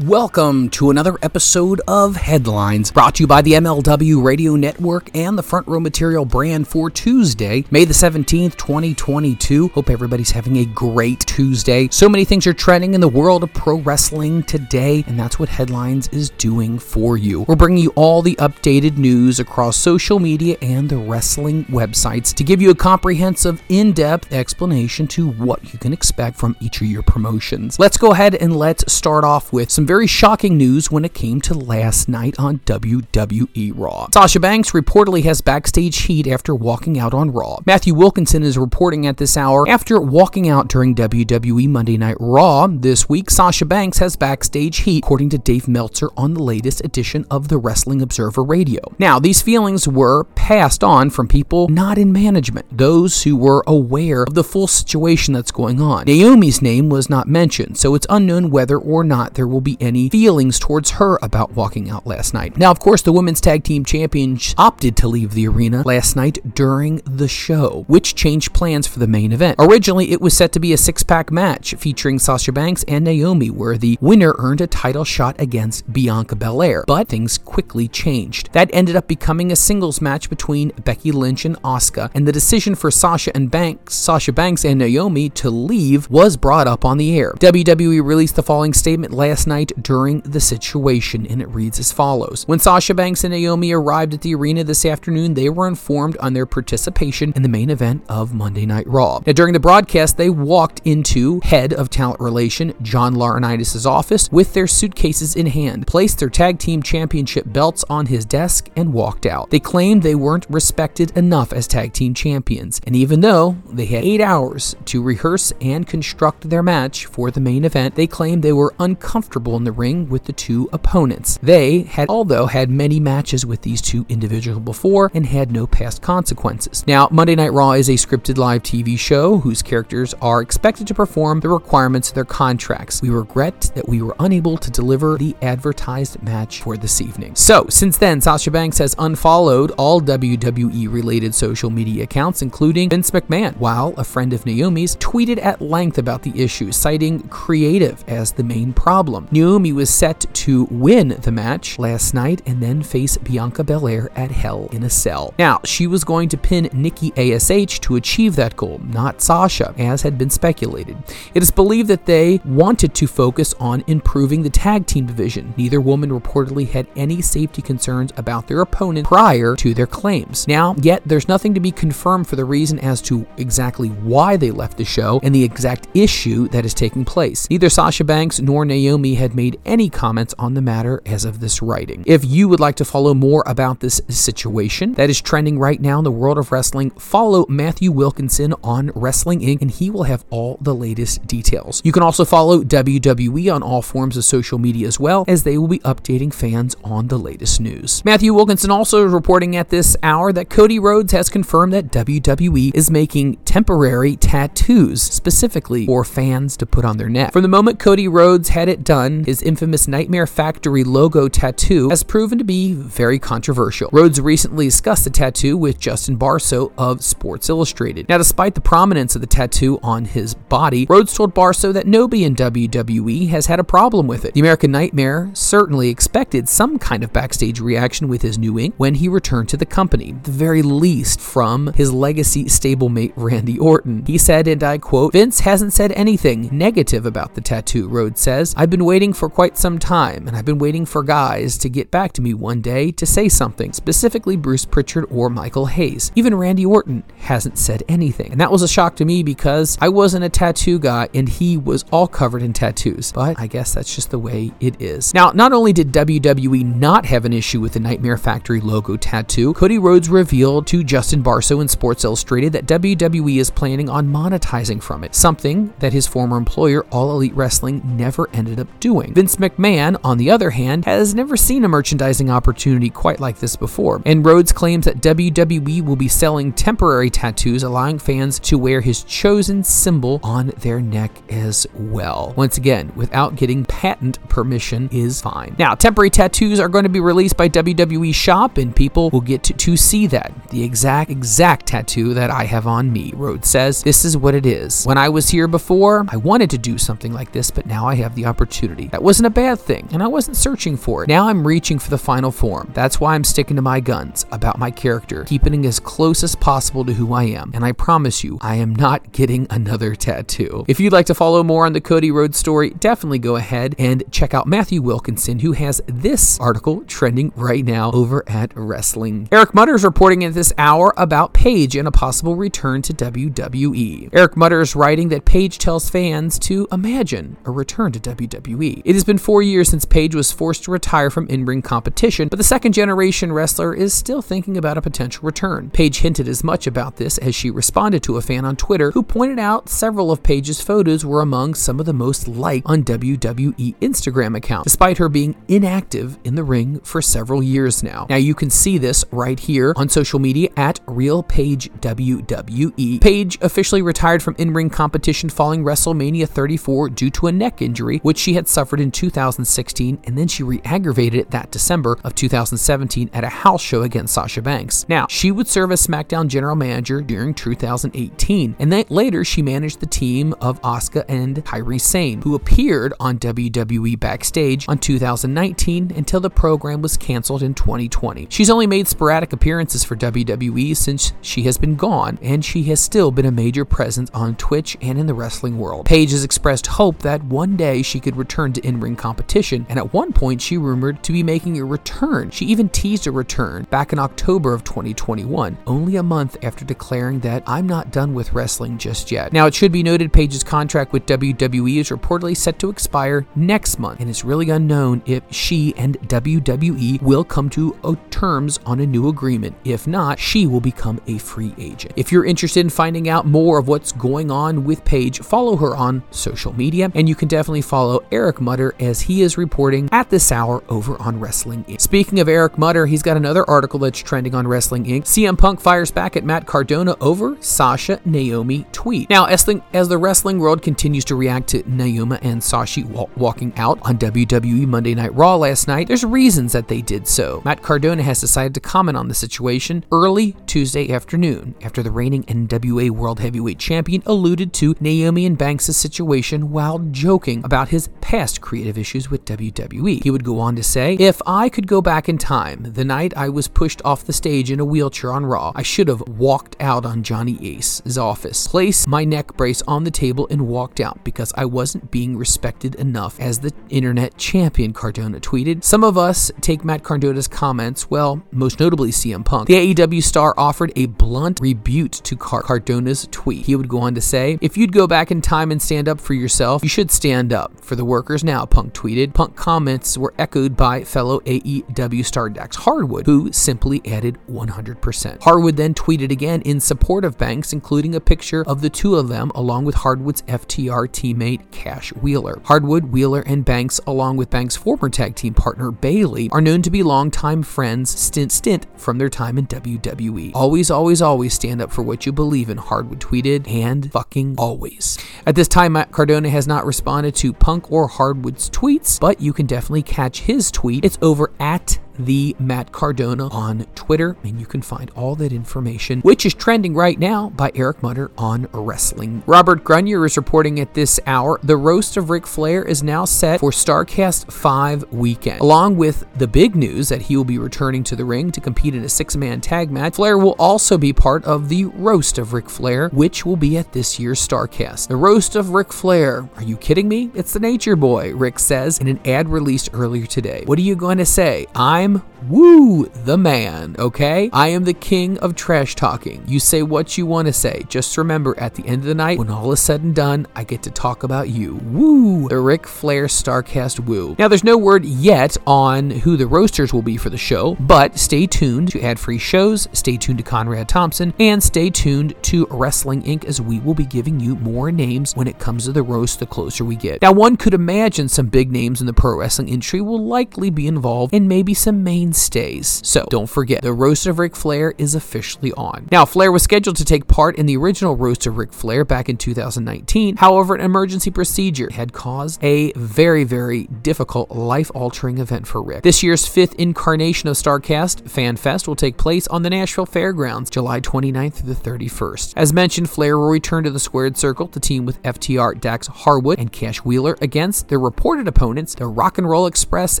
Welcome 0.06 0.70
to 0.70 0.88
another 0.88 1.18
episode 1.20 1.82
of 1.86 2.16
Headlines, 2.16 2.90
brought 2.90 3.16
to 3.16 3.22
you 3.22 3.26
by 3.26 3.42
the 3.42 3.52
MLW 3.52 4.24
Radio 4.24 4.56
Network 4.56 5.14
and 5.14 5.36
the 5.36 5.42
Front 5.42 5.68
Row 5.68 5.78
Material 5.78 6.24
brand 6.24 6.66
for 6.66 6.88
Tuesday, 6.88 7.66
May 7.70 7.84
the 7.84 7.92
17th, 7.92 8.56
2022. 8.56 9.68
Hope 9.68 9.90
everybody's 9.90 10.30
having 10.30 10.56
a 10.56 10.64
great 10.64 11.20
Tuesday. 11.26 11.86
So 11.90 12.08
many 12.08 12.24
things 12.24 12.46
are 12.46 12.54
trending 12.54 12.94
in 12.94 13.02
the 13.02 13.08
world 13.08 13.42
of 13.42 13.52
pro 13.52 13.76
wrestling 13.76 14.42
today, 14.44 15.04
and 15.06 15.20
that's 15.20 15.38
what 15.38 15.50
Headlines 15.50 16.08
is 16.08 16.30
doing 16.30 16.78
for 16.78 17.18
you. 17.18 17.42
We're 17.42 17.56
bringing 17.56 17.82
you 17.82 17.92
all 17.94 18.22
the 18.22 18.36
updated 18.36 18.96
news 18.96 19.38
across 19.38 19.76
social 19.76 20.18
media 20.18 20.56
and 20.62 20.88
the 20.88 20.96
wrestling 20.96 21.66
websites 21.66 22.32
to 22.36 22.42
give 22.42 22.62
you 22.62 22.70
a 22.70 22.74
comprehensive, 22.74 23.62
in 23.68 23.92
depth 23.92 24.32
explanation 24.32 25.06
to 25.08 25.28
what 25.28 25.74
you 25.74 25.78
can 25.78 25.92
expect 25.92 26.38
from 26.38 26.56
each 26.58 26.80
of 26.80 26.86
your 26.86 27.02
promotions. 27.02 27.78
Let's 27.78 27.98
go 27.98 28.12
ahead 28.12 28.34
and 28.36 28.56
let's 28.56 28.90
start 28.90 29.24
off 29.24 29.52
with 29.52 29.70
some 29.70 29.89
very 29.90 30.06
shocking 30.06 30.56
news 30.56 30.88
when 30.88 31.04
it 31.04 31.12
came 31.12 31.40
to 31.40 31.52
last 31.52 32.08
night 32.08 32.38
on 32.38 32.60
WWE 32.60 33.72
Raw. 33.74 34.08
Sasha 34.12 34.38
Banks 34.38 34.70
reportedly 34.70 35.24
has 35.24 35.40
backstage 35.40 36.02
heat 36.02 36.28
after 36.28 36.54
walking 36.54 36.96
out 36.96 37.12
on 37.12 37.32
Raw. 37.32 37.58
Matthew 37.66 37.92
Wilkinson 37.92 38.44
is 38.44 38.56
reporting 38.56 39.04
at 39.08 39.16
this 39.16 39.36
hour 39.36 39.68
after 39.68 40.00
walking 40.00 40.48
out 40.48 40.68
during 40.68 40.94
WWE 40.94 41.68
Monday 41.68 41.98
Night 41.98 42.18
Raw 42.20 42.68
this 42.68 43.08
week. 43.08 43.30
Sasha 43.30 43.64
Banks 43.64 43.98
has 43.98 44.14
backstage 44.14 44.76
heat, 44.82 45.02
according 45.02 45.30
to 45.30 45.38
Dave 45.38 45.66
Meltzer 45.66 46.10
on 46.16 46.34
the 46.34 46.42
latest 46.44 46.84
edition 46.84 47.26
of 47.28 47.48
the 47.48 47.58
Wrestling 47.58 48.00
Observer 48.00 48.44
Radio. 48.44 48.94
Now, 49.00 49.18
these 49.18 49.42
feelings 49.42 49.88
were 49.88 50.22
passed 50.36 50.84
on 50.84 51.10
from 51.10 51.26
people 51.26 51.66
not 51.66 51.98
in 51.98 52.12
management, 52.12 52.66
those 52.70 53.24
who 53.24 53.36
were 53.36 53.64
aware 53.66 54.22
of 54.22 54.34
the 54.34 54.44
full 54.44 54.68
situation 54.68 55.34
that's 55.34 55.50
going 55.50 55.80
on. 55.80 56.04
Naomi's 56.04 56.62
name 56.62 56.88
was 56.90 57.10
not 57.10 57.26
mentioned, 57.26 57.76
so 57.76 57.96
it's 57.96 58.06
unknown 58.08 58.50
whether 58.50 58.78
or 58.78 59.02
not 59.02 59.34
there 59.34 59.48
will 59.48 59.60
be 59.60 59.69
any 59.80 60.08
feelings 60.08 60.58
towards 60.58 60.92
her 60.92 61.18
about 61.22 61.52
walking 61.52 61.90
out 61.90 62.06
last 62.06 62.34
night. 62.34 62.56
Now, 62.56 62.70
of 62.70 62.80
course, 62.80 63.02
the 63.02 63.12
Women's 63.12 63.40
Tag 63.40 63.64
Team 63.64 63.84
Champions 63.84 64.54
opted 64.56 64.96
to 64.98 65.08
leave 65.08 65.34
the 65.34 65.48
arena 65.48 65.82
last 65.84 66.16
night 66.16 66.38
during 66.54 66.96
the 67.04 67.28
show, 67.28 67.84
which 67.88 68.14
changed 68.14 68.52
plans 68.52 68.86
for 68.86 68.98
the 68.98 69.06
main 69.06 69.32
event. 69.32 69.56
Originally, 69.58 70.12
it 70.12 70.20
was 70.20 70.36
set 70.36 70.52
to 70.52 70.60
be 70.60 70.72
a 70.72 70.78
six 70.78 71.02
pack 71.02 71.30
match 71.30 71.74
featuring 71.76 72.18
Sasha 72.18 72.52
Banks 72.52 72.84
and 72.88 73.04
Naomi, 73.04 73.50
where 73.50 73.76
the 73.76 73.98
winner 74.00 74.34
earned 74.38 74.60
a 74.60 74.66
title 74.66 75.04
shot 75.04 75.36
against 75.38 75.92
Bianca 75.92 76.36
Belair, 76.36 76.84
but 76.86 77.08
things 77.08 77.36
quickly 77.38 77.88
changed. 77.88 78.52
That 78.52 78.70
ended 78.72 78.96
up 78.96 79.06
becoming 79.06 79.52
a 79.52 79.56
singles 79.56 80.00
match 80.00 80.30
between 80.30 80.70
Becky 80.84 81.12
Lynch 81.12 81.44
and 81.44 81.60
Asuka, 81.62 82.10
and 82.14 82.26
the 82.26 82.32
decision 82.32 82.74
for 82.74 82.90
Sasha 82.90 83.30
and 83.34 83.50
Banks, 83.50 83.94
Sasha 83.94 84.32
Banks 84.32 84.64
and 84.64 84.78
Naomi 84.78 85.28
to 85.30 85.50
leave 85.50 86.08
was 86.08 86.36
brought 86.36 86.66
up 86.66 86.84
on 86.84 86.96
the 86.96 87.18
air. 87.18 87.34
WWE 87.40 88.02
released 88.02 88.36
the 88.36 88.42
following 88.42 88.72
statement 88.72 89.12
last 89.12 89.46
night 89.46 89.59
during 89.80 90.20
the 90.20 90.40
situation, 90.40 91.26
and 91.26 91.40
it 91.40 91.48
reads 91.48 91.78
as 91.78 91.92
follows 91.92 92.44
When 92.46 92.58
Sasha 92.58 92.94
Banks 92.94 93.24
and 93.24 93.32
Naomi 93.32 93.72
arrived 93.72 94.14
at 94.14 94.22
the 94.22 94.34
arena 94.34 94.64
this 94.64 94.84
afternoon, 94.84 95.34
they 95.34 95.48
were 95.48 95.68
informed 95.68 96.16
on 96.18 96.32
their 96.32 96.46
participation 96.46 97.32
in 97.36 97.42
the 97.42 97.48
main 97.48 97.70
event 97.70 98.04
of 98.08 98.34
Monday 98.34 98.66
Night 98.66 98.86
Raw. 98.86 99.20
Now, 99.26 99.32
during 99.32 99.52
the 99.52 99.60
broadcast, 99.60 100.16
they 100.16 100.30
walked 100.30 100.80
into 100.84 101.40
head 101.40 101.72
of 101.72 101.90
talent 101.90 102.20
relation 102.20 102.74
John 102.82 103.14
Laurinaitis' 103.14 103.86
office 103.86 104.30
with 104.30 104.54
their 104.54 104.66
suitcases 104.66 105.36
in 105.36 105.46
hand, 105.46 105.86
placed 105.86 106.18
their 106.18 106.30
tag 106.30 106.58
team 106.58 106.82
championship 106.82 107.52
belts 107.52 107.84
on 107.88 108.06
his 108.06 108.24
desk, 108.24 108.68
and 108.76 108.92
walked 108.92 109.26
out. 109.26 109.50
They 109.50 109.60
claimed 109.60 110.02
they 110.02 110.14
weren't 110.14 110.46
respected 110.48 111.16
enough 111.16 111.52
as 111.52 111.66
tag 111.66 111.92
team 111.92 112.14
champions, 112.14 112.80
and 112.86 112.96
even 112.96 113.20
though 113.20 113.56
they 113.68 113.86
had 113.86 114.04
eight 114.04 114.20
hours 114.20 114.76
to 114.86 115.02
rehearse 115.02 115.52
and 115.60 115.86
construct 115.86 116.48
their 116.48 116.62
match 116.62 117.06
for 117.06 117.30
the 117.30 117.40
main 117.40 117.64
event, 117.64 117.94
they 117.94 118.06
claimed 118.06 118.42
they 118.42 118.52
were 118.52 118.74
uncomfortable 118.78 119.49
in 119.56 119.64
the 119.64 119.72
ring 119.72 120.08
with 120.08 120.24
the 120.24 120.32
two 120.32 120.68
opponents. 120.72 121.38
They 121.42 121.82
had, 121.82 122.08
although, 122.08 122.46
had 122.46 122.70
many 122.70 123.00
matches 123.00 123.46
with 123.46 123.62
these 123.62 123.80
two 123.80 124.06
individuals 124.08 124.60
before 124.60 125.10
and 125.14 125.26
had 125.26 125.52
no 125.52 125.66
past 125.66 126.02
consequences. 126.02 126.86
Now, 126.86 127.08
Monday 127.10 127.34
Night 127.34 127.52
Raw 127.52 127.72
is 127.72 127.88
a 127.88 127.92
scripted 127.92 128.38
live 128.38 128.62
TV 128.62 128.98
show 128.98 129.38
whose 129.38 129.62
characters 129.62 130.14
are 130.20 130.40
expected 130.40 130.86
to 130.86 130.94
perform 130.94 131.40
the 131.40 131.48
requirements 131.48 132.08
of 132.08 132.14
their 132.14 132.24
contracts. 132.24 133.02
We 133.02 133.10
regret 133.10 133.70
that 133.74 133.88
we 133.88 134.02
were 134.02 134.16
unable 134.20 134.56
to 134.58 134.70
deliver 134.70 135.16
the 135.16 135.36
advertised 135.42 136.22
match 136.22 136.60
for 136.62 136.76
this 136.76 137.00
evening. 137.00 137.34
So, 137.34 137.66
since 137.68 137.98
then, 137.98 138.20
Sasha 138.20 138.50
Banks 138.50 138.78
has 138.78 138.94
unfollowed 138.98 139.70
all 139.72 140.00
WWE 140.00 140.92
related 140.92 141.34
social 141.34 141.70
media 141.70 142.04
accounts, 142.04 142.42
including 142.42 142.90
Vince 142.90 143.10
McMahon, 143.10 143.56
while 143.56 143.94
a 143.96 144.04
friend 144.04 144.32
of 144.32 144.46
Naomi's 144.46 144.96
tweeted 144.96 145.42
at 145.42 145.60
length 145.60 145.98
about 145.98 146.22
the 146.22 146.32
issue, 146.40 146.72
citing 146.72 147.20
creative 147.28 148.04
as 148.08 148.32
the 148.32 148.44
main 148.44 148.72
problem. 148.72 149.28
Naomi 149.40 149.72
was 149.72 149.88
set 149.88 150.26
to 150.34 150.64
win 150.70 151.08
the 151.22 151.32
match 151.32 151.78
last 151.78 152.12
night 152.12 152.42
and 152.44 152.62
then 152.62 152.82
face 152.82 153.16
Bianca 153.16 153.64
Belair 153.64 154.10
at 154.14 154.30
Hell 154.30 154.68
in 154.70 154.82
a 154.82 154.90
Cell. 154.90 155.32
Now, 155.38 155.60
she 155.64 155.86
was 155.86 156.04
going 156.04 156.28
to 156.28 156.36
pin 156.36 156.68
Nikki 156.74 157.10
ASH 157.16 157.80
to 157.80 157.96
achieve 157.96 158.36
that 158.36 158.54
goal, 158.54 158.82
not 158.84 159.22
Sasha, 159.22 159.74
as 159.78 160.02
had 160.02 160.18
been 160.18 160.28
speculated. 160.28 160.98
It 161.32 161.42
is 161.42 161.50
believed 161.50 161.88
that 161.88 162.04
they 162.04 162.42
wanted 162.44 162.94
to 162.96 163.06
focus 163.06 163.54
on 163.58 163.82
improving 163.86 164.42
the 164.42 164.50
tag 164.50 164.84
team 164.84 165.06
division. 165.06 165.54
Neither 165.56 165.80
woman 165.80 166.10
reportedly 166.10 166.68
had 166.68 166.86
any 166.94 167.22
safety 167.22 167.62
concerns 167.62 168.12
about 168.18 168.46
their 168.46 168.60
opponent 168.60 169.06
prior 169.06 169.56
to 169.56 169.72
their 169.72 169.86
claims. 169.86 170.46
Now, 170.48 170.74
yet 170.82 171.02
there's 171.06 171.28
nothing 171.28 171.54
to 171.54 171.60
be 171.60 171.72
confirmed 171.72 172.28
for 172.28 172.36
the 172.36 172.44
reason 172.44 172.78
as 172.80 173.00
to 173.02 173.26
exactly 173.38 173.88
why 173.88 174.36
they 174.36 174.50
left 174.50 174.76
the 174.76 174.84
show 174.84 175.18
and 175.22 175.34
the 175.34 175.44
exact 175.44 175.88
issue 175.94 176.46
that 176.48 176.66
is 176.66 176.74
taking 176.74 177.06
place. 177.06 177.48
Neither 177.48 177.70
Sasha 177.70 178.04
Banks 178.04 178.38
nor 178.38 178.66
Naomi 178.66 179.14
had 179.14 179.29
made 179.34 179.60
any 179.64 179.88
comments 179.88 180.34
on 180.38 180.54
the 180.54 180.62
matter 180.62 181.02
as 181.06 181.24
of 181.24 181.40
this 181.40 181.62
writing. 181.62 182.04
If 182.06 182.24
you 182.24 182.48
would 182.48 182.60
like 182.60 182.76
to 182.76 182.84
follow 182.84 183.14
more 183.14 183.42
about 183.46 183.80
this 183.80 184.00
situation 184.08 184.94
that 184.94 185.10
is 185.10 185.20
trending 185.20 185.58
right 185.58 185.80
now 185.80 185.98
in 185.98 186.04
the 186.04 186.10
world 186.10 186.38
of 186.38 186.52
wrestling, 186.52 186.90
follow 186.90 187.46
Matthew 187.48 187.92
Wilkinson 187.92 188.54
on 188.62 188.90
Wrestling 188.94 189.40
Inc., 189.40 189.60
and 189.60 189.70
he 189.70 189.90
will 189.90 190.04
have 190.04 190.24
all 190.30 190.58
the 190.60 190.74
latest 190.74 191.26
details. 191.26 191.80
You 191.84 191.92
can 191.92 192.02
also 192.02 192.24
follow 192.24 192.62
WWE 192.62 193.54
on 193.54 193.62
all 193.62 193.82
forms 193.82 194.16
of 194.16 194.24
social 194.24 194.58
media 194.58 194.86
as 194.86 194.98
well, 195.00 195.24
as 195.28 195.44
they 195.44 195.58
will 195.58 195.68
be 195.68 195.78
updating 195.80 196.32
fans 196.32 196.76
on 196.84 197.08
the 197.08 197.18
latest 197.18 197.60
news. 197.60 198.04
Matthew 198.04 198.32
Wilkinson 198.34 198.70
also 198.70 199.06
is 199.06 199.12
reporting 199.12 199.56
at 199.56 199.68
this 199.68 199.96
hour 200.02 200.32
that 200.32 200.50
Cody 200.50 200.78
Rhodes 200.78 201.12
has 201.12 201.28
confirmed 201.28 201.72
that 201.72 201.86
WWE 201.92 202.74
is 202.74 202.90
making 202.90 203.36
temporary 203.44 204.16
tattoos 204.16 205.02
specifically 205.02 205.86
for 205.86 206.04
fans 206.04 206.56
to 206.56 206.66
put 206.66 206.84
on 206.84 206.96
their 206.96 207.08
neck. 207.08 207.32
From 207.32 207.42
the 207.42 207.48
moment 207.48 207.78
Cody 207.78 208.08
Rhodes 208.08 208.50
had 208.50 208.68
it 208.68 208.84
done, 208.84 209.19
Mm-hmm. 209.20 209.30
his 209.30 209.42
infamous 209.42 209.88
Nightmare 209.88 210.26
Factory 210.26 210.84
logo 210.84 211.28
tattoo 211.28 211.88
has 211.88 212.02
proven 212.02 212.38
to 212.38 212.44
be 212.44 212.72
very 212.72 213.18
controversial. 213.18 213.90
Rhodes 213.92 214.20
recently 214.20 214.66
discussed 214.66 215.04
the 215.04 215.10
tattoo 215.10 215.56
with 215.56 215.78
Justin 215.78 216.18
Barrasso 216.18 216.72
of 216.76 217.02
Sports 217.02 217.48
Illustrated. 217.48 218.08
Now, 218.08 218.18
despite 218.18 218.54
the 218.54 218.60
prominence 218.60 219.14
of 219.14 219.20
the 219.20 219.26
tattoo 219.26 219.78
on 219.82 220.04
his 220.04 220.34
body, 220.34 220.86
Rhodes 220.88 221.14
told 221.14 221.34
Barrasso 221.34 221.72
that 221.72 221.86
nobody 221.86 222.24
in 222.24 222.34
WWE 222.34 223.28
has 223.28 223.46
had 223.46 223.60
a 223.60 223.64
problem 223.64 224.06
with 224.06 224.24
it. 224.24 224.34
The 224.34 224.40
American 224.40 224.70
Nightmare 224.70 225.30
certainly 225.34 225.88
expected 225.88 226.48
some 226.48 226.78
kind 226.78 227.02
of 227.02 227.12
backstage 227.12 227.60
reaction 227.60 228.08
with 228.08 228.22
his 228.22 228.38
new 228.38 228.58
ink 228.58 228.74
when 228.76 228.94
he 228.94 229.08
returned 229.08 229.48
to 229.50 229.56
the 229.56 229.66
company, 229.66 230.12
the 230.22 230.30
very 230.30 230.62
least 230.62 231.20
from 231.20 231.72
his 231.74 231.92
legacy 231.92 232.44
stablemate 232.44 233.12
Randy 233.16 233.58
Orton. 233.58 234.04
He 234.06 234.18
said, 234.18 234.46
and 234.48 234.62
I 234.62 234.78
quote, 234.78 235.12
Vince 235.12 235.40
hasn't 235.40 235.72
said 235.72 235.92
anything 235.92 236.48
negative 236.52 237.06
about 237.06 237.34
the 237.34 237.40
tattoo, 237.40 237.88
Rhodes 237.88 238.20
says. 238.20 238.54
I've 238.56 238.70
been 238.70 238.84
waiting 238.84 239.09
for 239.12 239.28
quite 239.28 239.58
some 239.58 239.78
time, 239.78 240.26
and 240.26 240.36
I've 240.36 240.44
been 240.44 240.58
waiting 240.58 240.86
for 240.86 241.02
guys 241.02 241.58
to 241.58 241.68
get 241.68 241.90
back 241.90 242.12
to 242.14 242.22
me 242.22 242.34
one 242.34 242.60
day 242.60 242.90
to 242.92 243.06
say 243.06 243.28
something, 243.28 243.72
specifically 243.72 244.36
Bruce 244.36 244.64
Pritchard 244.64 245.06
or 245.10 245.30
Michael 245.30 245.66
Hayes. 245.66 246.12
Even 246.14 246.34
Randy 246.34 246.66
Orton 246.66 247.04
hasn't 247.18 247.58
said 247.58 247.82
anything. 247.88 248.32
And 248.32 248.40
that 248.40 248.50
was 248.50 248.62
a 248.62 248.68
shock 248.68 248.96
to 248.96 249.04
me 249.04 249.22
because 249.22 249.78
I 249.80 249.88
wasn't 249.88 250.24
a 250.24 250.28
tattoo 250.28 250.78
guy 250.78 251.08
and 251.14 251.28
he 251.28 251.56
was 251.56 251.84
all 251.90 252.06
covered 252.06 252.42
in 252.42 252.52
tattoos. 252.52 253.12
But 253.12 253.38
I 253.38 253.46
guess 253.46 253.74
that's 253.74 253.94
just 253.94 254.10
the 254.10 254.18
way 254.18 254.52
it 254.60 254.80
is. 254.80 255.14
Now, 255.14 255.30
not 255.30 255.52
only 255.52 255.72
did 255.72 255.92
WWE 255.92 256.64
not 256.76 257.06
have 257.06 257.24
an 257.24 257.32
issue 257.32 257.60
with 257.60 257.72
the 257.72 257.80
Nightmare 257.80 258.18
Factory 258.18 258.60
logo 258.60 258.96
tattoo, 258.96 259.52
Cody 259.54 259.78
Rhodes 259.78 260.08
revealed 260.08 260.66
to 260.68 260.84
Justin 260.84 261.22
Barrasso 261.22 261.60
in 261.60 261.68
Sports 261.68 262.04
Illustrated 262.04 262.52
that 262.52 262.66
WWE 262.66 263.38
is 263.38 263.50
planning 263.50 263.88
on 263.88 264.08
monetizing 264.08 264.82
from 264.82 265.04
it, 265.04 265.14
something 265.14 265.72
that 265.78 265.92
his 265.92 266.06
former 266.06 266.36
employer, 266.36 266.84
All 266.90 267.10
Elite 267.12 267.34
Wrestling, 267.34 267.82
never 267.96 268.28
ended 268.32 268.60
up 268.60 268.68
doing. 268.80 268.99
Vince 269.08 269.36
McMahon, 269.36 269.98
on 270.04 270.18
the 270.18 270.30
other 270.30 270.50
hand, 270.50 270.84
has 270.84 271.14
never 271.14 271.36
seen 271.36 271.64
a 271.64 271.68
merchandising 271.68 272.30
opportunity 272.30 272.90
quite 272.90 273.20
like 273.20 273.38
this 273.38 273.56
before, 273.56 274.02
and 274.04 274.24
Rhodes 274.24 274.52
claims 274.52 274.84
that 274.84 275.00
WWE 275.00 275.82
will 275.84 275.96
be 275.96 276.08
selling 276.08 276.52
temporary 276.52 277.10
tattoos, 277.10 277.62
allowing 277.62 277.98
fans 277.98 278.38
to 278.40 278.58
wear 278.58 278.80
his 278.80 279.02
chosen 279.04 279.64
symbol 279.64 280.20
on 280.22 280.48
their 280.58 280.80
neck 280.80 281.10
as 281.30 281.66
well. 281.74 282.34
Once 282.36 282.56
again, 282.58 282.92
without 282.96 283.36
getting 283.36 283.64
patent 283.64 284.18
permission 284.28 284.88
is 284.92 285.20
fine. 285.20 285.54
Now, 285.58 285.74
temporary 285.74 286.10
tattoos 286.10 286.60
are 286.60 286.68
going 286.68 286.84
to 286.84 286.90
be 286.90 287.00
released 287.00 287.36
by 287.36 287.48
WWE 287.48 288.14
Shop, 288.14 288.58
and 288.58 288.74
people 288.74 289.10
will 289.10 289.20
get 289.20 289.42
to, 289.44 289.52
to 289.54 289.76
see 289.76 290.06
that. 290.08 290.32
The 290.50 290.62
exact, 290.62 291.10
exact 291.10 291.66
tattoo 291.66 292.14
that 292.14 292.30
I 292.30 292.44
have 292.44 292.66
on 292.66 292.92
me. 292.92 293.12
Rhodes 293.14 293.48
says, 293.48 293.82
This 293.82 294.04
is 294.04 294.16
what 294.16 294.34
it 294.34 294.46
is. 294.46 294.84
When 294.84 294.98
I 294.98 295.08
was 295.08 295.28
here 295.28 295.48
before, 295.48 296.04
I 296.08 296.16
wanted 296.16 296.50
to 296.50 296.58
do 296.58 296.78
something 296.78 297.12
like 297.12 297.32
this, 297.32 297.50
but 297.50 297.66
now 297.66 297.86
I 297.86 297.94
have 297.96 298.14
the 298.14 298.26
opportunity. 298.26 298.89
That 298.90 299.02
wasn't 299.02 299.26
a 299.26 299.30
bad 299.30 299.58
thing, 299.58 299.88
and 299.92 300.02
I 300.02 300.06
wasn't 300.06 300.36
searching 300.36 300.76
for 300.76 301.04
it. 301.04 301.08
Now 301.08 301.28
I'm 301.28 301.46
reaching 301.46 301.78
for 301.78 301.90
the 301.90 301.98
final 301.98 302.30
form. 302.30 302.70
That's 302.74 303.00
why 303.00 303.14
I'm 303.14 303.24
sticking 303.24 303.56
to 303.56 303.62
my 303.62 303.80
guns 303.80 304.26
about 304.32 304.58
my 304.58 304.70
character, 304.70 305.24
keeping 305.24 305.64
it 305.64 305.66
as 305.66 305.78
close 305.78 306.22
as 306.22 306.34
possible 306.34 306.84
to 306.84 306.92
who 306.92 307.12
I 307.12 307.24
am. 307.24 307.50
And 307.54 307.64
I 307.64 307.72
promise 307.72 308.24
you, 308.24 308.38
I 308.40 308.56
am 308.56 308.74
not 308.74 309.12
getting 309.12 309.46
another 309.50 309.94
tattoo. 309.94 310.64
If 310.68 310.80
you'd 310.80 310.92
like 310.92 311.06
to 311.06 311.14
follow 311.14 311.42
more 311.42 311.66
on 311.66 311.72
the 311.72 311.80
Cody 311.80 312.10
Rhodes 312.10 312.38
story, 312.38 312.70
definitely 312.70 313.18
go 313.18 313.36
ahead 313.36 313.74
and 313.78 314.02
check 314.10 314.34
out 314.34 314.46
Matthew 314.46 314.82
Wilkinson, 314.82 315.40
who 315.40 315.52
has 315.52 315.80
this 315.86 316.38
article 316.40 316.82
trending 316.84 317.32
right 317.36 317.64
now 317.64 317.92
over 317.92 318.24
at 318.28 318.52
Wrestling. 318.56 319.28
Eric 319.30 319.54
Mutter 319.54 319.74
is 319.74 319.84
reporting 319.84 320.24
at 320.24 320.34
this 320.34 320.52
hour 320.58 320.92
about 320.96 321.32
Paige 321.32 321.76
and 321.76 321.86
a 321.86 321.92
possible 321.92 322.36
return 322.36 322.82
to 322.82 322.92
WWE. 322.92 324.10
Eric 324.12 324.36
Mutter 324.36 324.60
is 324.60 324.74
writing 324.74 325.08
that 325.10 325.24
Paige 325.24 325.58
tells 325.58 325.90
fans 325.90 326.38
to 326.40 326.66
imagine 326.72 327.36
a 327.44 327.50
return 327.50 327.92
to 327.92 328.00
WWE. 328.00 328.69
It 328.84 328.94
has 328.94 329.04
been 329.04 329.18
four 329.18 329.42
years 329.42 329.68
since 329.68 329.84
Paige 329.84 330.14
was 330.14 330.32
forced 330.32 330.64
to 330.64 330.70
retire 330.70 331.10
from 331.10 331.26
in 331.28 331.44
ring 331.44 331.62
competition, 331.62 332.28
but 332.28 332.36
the 332.36 332.44
second 332.44 332.72
generation 332.72 333.32
wrestler 333.32 333.74
is 333.74 333.92
still 333.92 334.22
thinking 334.22 334.56
about 334.56 334.78
a 334.78 334.82
potential 334.82 335.24
return. 335.24 335.70
Paige 335.70 336.00
hinted 336.00 336.28
as 336.28 336.42
much 336.42 336.66
about 336.66 336.96
this 336.96 337.18
as 337.18 337.34
she 337.34 337.50
responded 337.50 338.02
to 338.04 338.16
a 338.16 338.22
fan 338.22 338.44
on 338.44 338.56
Twitter 338.56 338.90
who 338.92 339.02
pointed 339.02 339.38
out 339.38 339.68
several 339.68 340.10
of 340.10 340.22
Paige's 340.22 340.60
photos 340.60 341.04
were 341.04 341.20
among 341.20 341.54
some 341.54 341.80
of 341.80 341.86
the 341.86 341.92
most 341.92 342.28
liked 342.28 342.66
on 342.66 342.84
WWE 342.84 343.74
Instagram 343.76 344.36
account, 344.36 344.64
despite 344.64 344.98
her 344.98 345.08
being 345.08 345.36
inactive 345.48 346.18
in 346.24 346.34
the 346.34 346.44
ring 346.44 346.80
for 346.80 347.02
several 347.02 347.42
years 347.42 347.82
now. 347.82 348.06
Now 348.08 348.16
you 348.16 348.34
can 348.34 348.50
see 348.50 348.78
this 348.78 349.04
right 349.10 349.38
here 349.38 349.74
on 349.76 349.88
social 349.88 350.18
media 350.18 350.50
at 350.56 350.80
Real 350.86 351.22
Paige 351.22 351.70
WWE. 351.80 353.42
Officially 353.42 353.82
retired 353.82 354.22
from 354.22 354.36
in-ring 354.38 354.70
competition 354.70 355.28
following 355.28 355.64
WrestleMania 355.64 356.28
34 356.28 356.90
due 356.90 357.10
to 357.10 357.26
a 357.26 357.32
neck 357.32 357.60
injury, 357.60 357.98
which 357.98 358.18
she 358.18 358.34
had 358.34 358.48
suffered 358.48 358.59
in 358.80 358.90
2016, 358.90 359.98
and 360.04 360.16
then 360.16 360.28
she 360.28 360.42
re-aggravated 360.42 361.20
it 361.20 361.30
that 361.30 361.50
December 361.50 361.98
of 362.04 362.14
2017 362.14 363.10
at 363.12 363.24
a 363.24 363.28
house 363.28 363.62
show 363.62 363.82
against 363.82 364.14
Sasha 364.14 364.42
Banks. 364.42 364.86
Now, 364.88 365.06
she 365.08 365.30
would 365.30 365.48
serve 365.48 365.72
as 365.72 365.86
SmackDown 365.86 366.28
general 366.28 366.56
manager 366.56 367.00
during 367.00 367.34
2018, 367.34 368.56
and 368.58 368.72
then 368.72 368.84
later 368.88 369.24
she 369.24 369.42
managed 369.42 369.80
the 369.80 369.86
team 369.86 370.34
of 370.40 370.60
Asuka 370.62 371.04
and 371.08 371.44
Kairi 371.44 371.80
Sane, 371.80 372.22
who 372.22 372.34
appeared 372.34 372.92
on 373.00 373.18
WWE 373.18 373.98
backstage 373.98 374.68
on 374.68 374.78
2019 374.78 375.92
until 375.96 376.20
the 376.20 376.30
program 376.30 376.82
was 376.82 376.96
canceled 376.96 377.42
in 377.42 377.54
2020. 377.54 378.26
She's 378.30 378.50
only 378.50 378.66
made 378.66 378.88
sporadic 378.88 379.32
appearances 379.32 379.84
for 379.84 379.96
WWE 379.96 380.76
since 380.76 381.12
she 381.22 381.42
has 381.42 381.58
been 381.58 381.76
gone, 381.76 382.18
and 382.22 382.44
she 382.44 382.64
has 382.64 382.80
still 382.80 383.10
been 383.10 383.26
a 383.26 383.30
major 383.30 383.64
presence 383.64 384.10
on 384.12 384.36
Twitch 384.36 384.76
and 384.80 384.98
in 384.98 385.06
the 385.06 385.14
wrestling 385.14 385.58
world. 385.58 385.86
Paige 385.86 386.10
has 386.12 386.24
expressed 386.24 386.66
hope 386.66 386.98
that 387.00 387.22
one 387.24 387.56
day 387.56 387.82
she 387.82 388.00
could 388.00 388.16
return 388.16 388.49
to 388.54 388.66
in 388.66 388.80
ring 388.80 388.96
competition, 388.96 389.66
and 389.68 389.78
at 389.78 389.92
one 389.92 390.12
point 390.12 390.42
she 390.42 390.56
rumored 390.58 391.02
to 391.04 391.12
be 391.12 391.22
making 391.22 391.58
a 391.58 391.64
return. 391.64 392.30
She 392.30 392.46
even 392.46 392.68
teased 392.68 393.06
a 393.06 393.12
return 393.12 393.64
back 393.70 393.92
in 393.92 393.98
October 393.98 394.52
of 394.52 394.64
2021, 394.64 395.58
only 395.66 395.96
a 395.96 396.02
month 396.02 396.36
after 396.42 396.64
declaring 396.64 397.20
that 397.20 397.42
I'm 397.46 397.66
not 397.66 397.90
done 397.90 398.14
with 398.14 398.32
wrestling 398.32 398.78
just 398.78 399.10
yet. 399.10 399.32
Now, 399.32 399.46
it 399.46 399.54
should 399.54 399.72
be 399.72 399.82
noted 399.82 400.12
Paige's 400.12 400.44
contract 400.44 400.92
with 400.92 401.06
WWE 401.06 401.76
is 401.76 401.90
reportedly 401.90 402.36
set 402.36 402.58
to 402.60 402.70
expire 402.70 403.26
next 403.34 403.78
month, 403.78 404.00
and 404.00 404.08
it's 404.08 404.24
really 404.24 404.50
unknown 404.50 405.02
if 405.06 405.22
she 405.30 405.74
and 405.76 405.98
WWE 406.08 407.02
will 407.02 407.24
come 407.24 407.50
to 407.50 407.76
terms 408.10 408.58
on 408.66 408.80
a 408.80 408.86
new 408.86 409.08
agreement. 409.08 409.56
If 409.64 409.86
not, 409.86 410.18
she 410.18 410.46
will 410.46 410.60
become 410.60 411.00
a 411.06 411.18
free 411.18 411.54
agent. 411.58 411.94
If 411.96 412.12
you're 412.12 412.24
interested 412.24 412.60
in 412.60 412.70
finding 412.70 413.08
out 413.08 413.26
more 413.26 413.58
of 413.58 413.68
what's 413.68 413.92
going 413.92 414.30
on 414.30 414.64
with 414.64 414.84
Paige, 414.84 415.20
follow 415.20 415.56
her 415.56 415.74
on 415.76 416.02
social 416.10 416.52
media, 416.52 416.90
and 416.94 417.08
you 417.08 417.14
can 417.14 417.28
definitely 417.28 417.62
follow 417.62 418.04
Eric 418.12 418.39
Mutter 418.40 418.74
as 418.80 419.02
he 419.02 419.22
is 419.22 419.38
reporting 419.38 419.88
at 419.92 420.10
this 420.10 420.32
hour 420.32 420.62
over 420.68 421.00
on 421.00 421.20
Wrestling 421.20 421.64
Inc. 421.64 421.80
Speaking 421.80 422.20
of 422.20 422.28
Eric 422.28 422.58
Mutter, 422.58 422.86
he's 422.86 423.02
got 423.02 423.16
another 423.16 423.48
article 423.48 423.78
that's 423.80 423.98
trending 423.98 424.34
on 424.34 424.48
Wrestling 424.48 424.84
Inc. 424.84 425.02
CM 425.02 425.38
Punk 425.38 425.60
fires 425.60 425.90
back 425.90 426.16
at 426.16 426.24
Matt 426.24 426.46
Cardona 426.46 426.96
over 427.00 427.36
Sasha 427.40 428.00
Naomi 428.04 428.66
tweet. 428.72 429.10
Now, 429.10 429.26
as 429.26 429.44
the, 429.44 429.62
as 429.72 429.88
the 429.88 429.98
wrestling 429.98 430.38
world 430.38 430.62
continues 430.62 431.04
to 431.06 431.14
react 431.14 431.48
to 431.48 431.62
Naomi 431.68 432.18
and 432.22 432.42
Sasha 432.42 432.82
walking 433.16 433.52
out 433.56 433.78
on 433.82 433.98
WWE 433.98 434.66
Monday 434.66 434.94
Night 434.94 435.14
Raw 435.14 435.36
last 435.36 435.68
night, 435.68 435.88
there's 435.88 436.04
reasons 436.04 436.52
that 436.52 436.68
they 436.68 436.80
did 436.80 437.06
so. 437.06 437.42
Matt 437.44 437.62
Cardona 437.62 438.02
has 438.02 438.20
decided 438.20 438.54
to 438.54 438.60
comment 438.60 438.96
on 438.96 439.08
the 439.08 439.14
situation 439.14 439.84
early 439.92 440.36
Tuesday 440.46 440.92
afternoon 440.92 441.54
after 441.62 441.82
the 441.82 441.90
reigning 441.90 442.22
NWA 442.24 442.90
World 442.90 443.20
Heavyweight 443.20 443.58
Champion 443.58 444.02
alluded 444.06 444.52
to 444.54 444.74
Naomi 444.80 445.26
and 445.26 445.36
Banks' 445.36 445.76
situation 445.76 446.50
while 446.50 446.78
joking 446.78 447.44
about 447.44 447.68
his 447.68 447.88
past 448.00 448.29
creative 448.38 448.78
issues 448.78 449.10
with 449.10 449.24
WWE. 449.24 450.02
He 450.02 450.10
would 450.10 450.24
go 450.24 450.38
on 450.38 450.56
to 450.56 450.62
say, 450.62 450.94
If 450.94 451.20
I 451.26 451.48
could 451.48 451.66
go 451.66 451.80
back 451.80 452.08
in 452.08 452.18
time, 452.18 452.62
the 452.62 452.84
night 452.84 453.12
I 453.16 453.28
was 453.28 453.48
pushed 453.48 453.82
off 453.84 454.04
the 454.04 454.12
stage 454.12 454.50
in 454.50 454.60
a 454.60 454.64
wheelchair 454.64 455.12
on 455.12 455.26
Raw, 455.26 455.52
I 455.54 455.62
should 455.62 455.88
have 455.88 456.00
walked 456.08 456.56
out 456.60 456.84
on 456.84 457.02
Johnny 457.02 457.38
Ace's 457.42 457.98
office, 457.98 458.46
placed 458.46 458.88
my 458.88 459.04
neck 459.04 459.36
brace 459.36 459.62
on 459.62 459.84
the 459.84 459.90
table, 459.90 460.26
and 460.30 460.48
walked 460.48 460.80
out 460.80 461.02
because 461.04 461.32
I 461.36 461.44
wasn't 461.44 461.90
being 461.90 462.16
respected 462.16 462.74
enough 462.76 463.18
as 463.20 463.40
the 463.40 463.52
internet 463.68 464.16
champion, 464.16 464.72
Cardona 464.72 465.20
tweeted. 465.20 465.64
Some 465.64 465.84
of 465.84 465.96
us 465.98 466.30
take 466.40 466.64
Matt 466.64 466.82
Cardona's 466.82 467.28
comments, 467.28 467.90
well, 467.90 468.22
most 468.30 468.60
notably 468.60 468.90
CM 468.90 469.24
Punk. 469.24 469.48
The 469.48 469.74
AEW 469.74 470.02
star 470.02 470.34
offered 470.36 470.72
a 470.76 470.86
blunt 470.86 471.40
rebuke 471.40 471.92
to 471.92 472.16
Car- 472.16 472.42
Cardona's 472.42 473.08
tweet. 473.10 473.46
He 473.46 473.56
would 473.56 473.68
go 473.68 473.80
on 473.80 473.94
to 473.94 474.00
say, 474.00 474.38
If 474.40 474.56
you'd 474.56 474.72
go 474.72 474.86
back 474.86 475.10
in 475.10 475.20
time 475.20 475.50
and 475.50 475.60
stand 475.60 475.88
up 475.88 476.00
for 476.00 476.14
yourself, 476.14 476.62
you 476.62 476.68
should 476.68 476.90
stand 476.90 477.32
up 477.32 477.60
for 477.60 477.76
the 477.76 477.84
workers 477.84 478.19
now, 478.24 478.44
Punk 478.44 478.74
tweeted. 478.74 479.14
Punk 479.14 479.36
comments 479.36 479.96
were 479.96 480.14
echoed 480.18 480.56
by 480.56 480.84
fellow 480.84 481.20
AEW 481.20 482.04
star 482.04 482.28
Dax 482.30 482.56
Harwood, 482.56 483.06
who 483.06 483.32
simply 483.32 483.80
added 483.86 484.18
100%. 484.30 485.22
Harwood 485.22 485.56
then 485.56 485.74
tweeted 485.74 486.10
again 486.10 486.42
in 486.42 486.60
support 486.60 487.04
of 487.04 487.18
Banks, 487.18 487.52
including 487.52 487.94
a 487.94 488.00
picture 488.00 488.44
of 488.46 488.60
the 488.60 488.70
two 488.70 488.96
of 488.96 489.08
them 489.08 489.30
along 489.34 489.64
with 489.64 489.74
Harwood's 489.76 490.22
FTR 490.22 490.88
teammate 490.88 491.50
Cash 491.50 491.92
Wheeler. 491.94 492.40
Harwood, 492.44 492.86
Wheeler, 492.86 493.22
and 493.26 493.44
Banks, 493.44 493.80
along 493.86 494.16
with 494.16 494.30
Banks' 494.30 494.56
former 494.56 494.88
tag 494.88 495.14
team 495.14 495.34
partner 495.34 495.70
Bayley, 495.70 496.28
are 496.30 496.40
known 496.40 496.62
to 496.62 496.70
be 496.70 496.82
longtime 496.82 497.42
friends 497.42 497.90
stint 497.98 498.32
stint 498.32 498.66
from 498.76 498.98
their 498.98 499.08
time 499.08 499.38
in 499.38 499.46
WWE. 499.46 500.32
Always, 500.34 500.70
always, 500.70 501.02
always 501.02 501.34
stand 501.34 501.60
up 501.60 501.72
for 501.72 501.82
what 501.82 502.06
you 502.06 502.12
believe 502.12 502.50
in, 502.50 502.58
Harwood 502.58 503.00
tweeted, 503.00 503.48
and 503.48 503.90
fucking 503.92 504.36
always. 504.38 504.98
At 505.26 505.34
this 505.34 505.48
time, 505.48 505.72
Matt 505.72 505.92
Cardona 505.92 506.30
has 506.30 506.46
not 506.46 506.66
responded 506.66 507.14
to 507.16 507.32
Punk 507.32 507.70
or 507.70 507.88
Harwood's 508.10 508.50
tweets, 508.50 508.98
but 508.98 509.20
you 509.20 509.32
can 509.32 509.46
definitely 509.46 509.84
catch 509.84 510.22
his 510.22 510.50
tweet. 510.50 510.84
It's 510.84 510.98
over 511.00 511.30
at 511.38 511.78
the 512.06 512.36
Matt 512.38 512.72
Cardona 512.72 513.28
on 513.28 513.66
Twitter, 513.74 514.16
and 514.22 514.40
you 514.40 514.46
can 514.46 514.62
find 514.62 514.90
all 514.96 515.14
that 515.16 515.32
information, 515.32 516.00
which 516.00 516.24
is 516.26 516.34
trending 516.34 516.74
right 516.74 516.98
now 516.98 517.30
by 517.30 517.50
Eric 517.54 517.82
Mutter 517.82 518.10
on 518.16 518.48
Wrestling. 518.52 519.22
Robert 519.26 519.64
Gunier 519.64 520.04
is 520.06 520.16
reporting 520.16 520.60
at 520.60 520.74
this 520.74 520.98
hour 521.06 521.38
the 521.42 521.56
roast 521.56 521.96
of 521.96 522.10
Ric 522.10 522.26
Flair 522.26 522.62
is 522.62 522.82
now 522.82 523.04
set 523.04 523.40
for 523.40 523.50
Starrcast 523.50 524.32
5 524.32 524.92
weekend. 524.92 525.40
Along 525.40 525.76
with 525.76 526.04
the 526.16 526.28
big 526.28 526.54
news 526.54 526.88
that 526.88 527.02
he 527.02 527.16
will 527.16 527.24
be 527.24 527.38
returning 527.38 527.84
to 527.84 527.96
the 527.96 528.04
ring 528.04 528.30
to 528.32 528.40
compete 528.40 528.74
in 528.74 528.84
a 528.84 528.88
six 528.88 529.16
man 529.16 529.40
tag 529.40 529.70
match, 529.70 529.94
Flair 529.94 530.18
will 530.18 530.36
also 530.38 530.78
be 530.78 530.92
part 530.92 531.24
of 531.24 531.48
the 531.48 531.64
roast 531.66 532.18
of 532.18 532.32
Ric 532.32 532.48
Flair, 532.48 532.88
which 532.90 533.24
will 533.26 533.36
be 533.36 533.56
at 533.56 533.72
this 533.72 533.98
year's 533.98 534.26
Starrcast. 534.26 534.88
The 534.88 534.96
roast 534.96 535.36
of 535.36 535.50
Ric 535.50 535.72
Flair. 535.72 536.28
Are 536.36 536.42
you 536.42 536.56
kidding 536.56 536.88
me? 536.88 537.10
It's 537.14 537.32
the 537.32 537.40
Nature 537.40 537.76
Boy, 537.76 538.14
Rick 538.14 538.38
says 538.38 538.78
in 538.78 538.88
an 538.88 539.00
ad 539.06 539.28
released 539.28 539.70
earlier 539.72 540.06
today. 540.06 540.44
What 540.46 540.58
are 540.58 540.62
you 540.62 540.76
going 540.76 540.98
to 540.98 541.06
say? 541.06 541.46
I'm 541.54 541.89
Woo, 542.28 542.86
the 543.04 543.16
man, 543.16 543.74
okay? 543.78 544.28
I 544.32 544.48
am 544.48 544.64
the 544.64 544.74
king 544.74 545.18
of 545.18 545.34
trash 545.34 545.74
talking. 545.74 546.22
You 546.26 546.38
say 546.38 546.62
what 546.62 546.98
you 546.98 547.06
want 547.06 547.26
to 547.26 547.32
say. 547.32 547.64
Just 547.68 547.96
remember, 547.96 548.38
at 548.38 548.54
the 548.54 548.66
end 548.66 548.82
of 548.82 548.84
the 548.84 548.94
night, 548.94 549.18
when 549.18 549.30
all 549.30 549.50
is 549.52 549.60
said 549.60 549.82
and 549.82 549.94
done, 549.94 550.26
I 550.36 550.44
get 550.44 550.62
to 550.64 550.70
talk 550.70 551.02
about 551.02 551.30
you. 551.30 551.54
Woo, 551.64 552.28
the 552.28 552.38
Ric 552.38 552.66
Flair 552.66 553.06
Starrcast 553.06 553.80
Woo. 553.80 554.16
Now, 554.18 554.28
there's 554.28 554.44
no 554.44 554.58
word 554.58 554.84
yet 554.84 555.36
on 555.46 555.90
who 555.90 556.16
the 556.16 556.26
roasters 556.26 556.72
will 556.72 556.82
be 556.82 556.96
for 556.96 557.10
the 557.10 557.16
show, 557.16 557.56
but 557.60 557.98
stay 557.98 558.26
tuned 558.26 558.70
to 558.72 558.82
ad 558.82 558.98
free 558.98 559.18
shows, 559.18 559.66
stay 559.72 559.96
tuned 559.96 560.18
to 560.18 560.24
Conrad 560.24 560.68
Thompson, 560.68 561.14
and 561.18 561.42
stay 561.42 561.70
tuned 561.70 562.14
to 562.24 562.46
Wrestling 562.50 563.02
Inc. 563.02 563.24
as 563.24 563.40
we 563.40 563.60
will 563.60 563.74
be 563.74 563.86
giving 563.86 564.20
you 564.20 564.36
more 564.36 564.70
names 564.70 565.16
when 565.16 565.26
it 565.26 565.38
comes 565.38 565.64
to 565.64 565.72
the 565.72 565.82
roast 565.82 566.20
the 566.20 566.26
closer 566.26 566.64
we 566.64 566.76
get. 566.76 567.00
Now, 567.02 567.12
one 567.12 567.36
could 567.36 567.54
imagine 567.54 568.08
some 568.08 568.26
big 568.26 568.52
names 568.52 568.80
in 568.80 568.86
the 568.86 568.92
pro 568.92 569.16
wrestling 569.16 569.48
industry 569.48 569.80
will 569.80 570.04
likely 570.04 570.50
be 570.50 570.66
involved, 570.66 571.14
and 571.14 571.28
maybe 571.28 571.54
some 571.54 571.69
mainstays. 571.72 572.80
So 572.84 573.06
don't 573.10 573.28
forget, 573.28 573.62
the 573.62 573.72
roast 573.72 574.06
of 574.06 574.18
Ric 574.18 574.36
Flair 574.36 574.74
is 574.78 574.94
officially 574.94 575.52
on. 575.52 575.88
Now, 575.90 576.04
Flair 576.04 576.32
was 576.32 576.42
scheduled 576.42 576.76
to 576.76 576.84
take 576.84 577.06
part 577.06 577.36
in 577.36 577.46
the 577.46 577.56
original 577.56 577.96
roast 577.96 578.26
of 578.26 578.36
Ric 578.36 578.52
Flair 578.52 578.84
back 578.84 579.08
in 579.08 579.16
2019. 579.16 580.16
However, 580.16 580.54
an 580.54 580.60
emergency 580.60 581.10
procedure 581.10 581.68
had 581.72 581.92
caused 581.92 582.42
a 582.42 582.72
very, 582.72 583.24
very 583.24 583.64
difficult, 583.64 584.30
life 584.30 584.70
altering 584.74 585.18
event 585.18 585.46
for 585.46 585.62
Rick. 585.62 585.82
This 585.82 586.02
year's 586.02 586.26
fifth 586.26 586.54
incarnation 586.54 587.28
of 587.28 587.36
Starrcast, 587.36 588.08
Fan 588.10 588.36
Fest, 588.36 588.66
will 588.66 588.76
take 588.76 588.96
place 588.96 589.26
on 589.28 589.42
the 589.42 589.50
Nashville 589.50 589.86
Fairgrounds 589.86 590.50
July 590.50 590.80
29th 590.80 591.34
through 591.34 591.54
the 591.54 591.60
31st. 591.60 592.34
As 592.36 592.52
mentioned, 592.52 592.90
Flair 592.90 593.18
will 593.18 593.30
return 593.30 593.64
to 593.64 593.70
the 593.70 593.80
squared 593.80 594.16
circle 594.16 594.48
to 594.48 594.60
team 594.60 594.86
with 594.86 595.02
FTR 595.02 595.60
Dax 595.60 595.86
Harwood 595.86 596.38
and 596.38 596.52
Cash 596.52 596.78
Wheeler 596.78 597.16
against 597.20 597.68
their 597.68 597.80
reported 597.80 598.28
opponents, 598.28 598.74
the 598.74 598.86
Rock 598.86 599.18
and 599.18 599.28
Roll 599.28 599.46
Express 599.46 600.00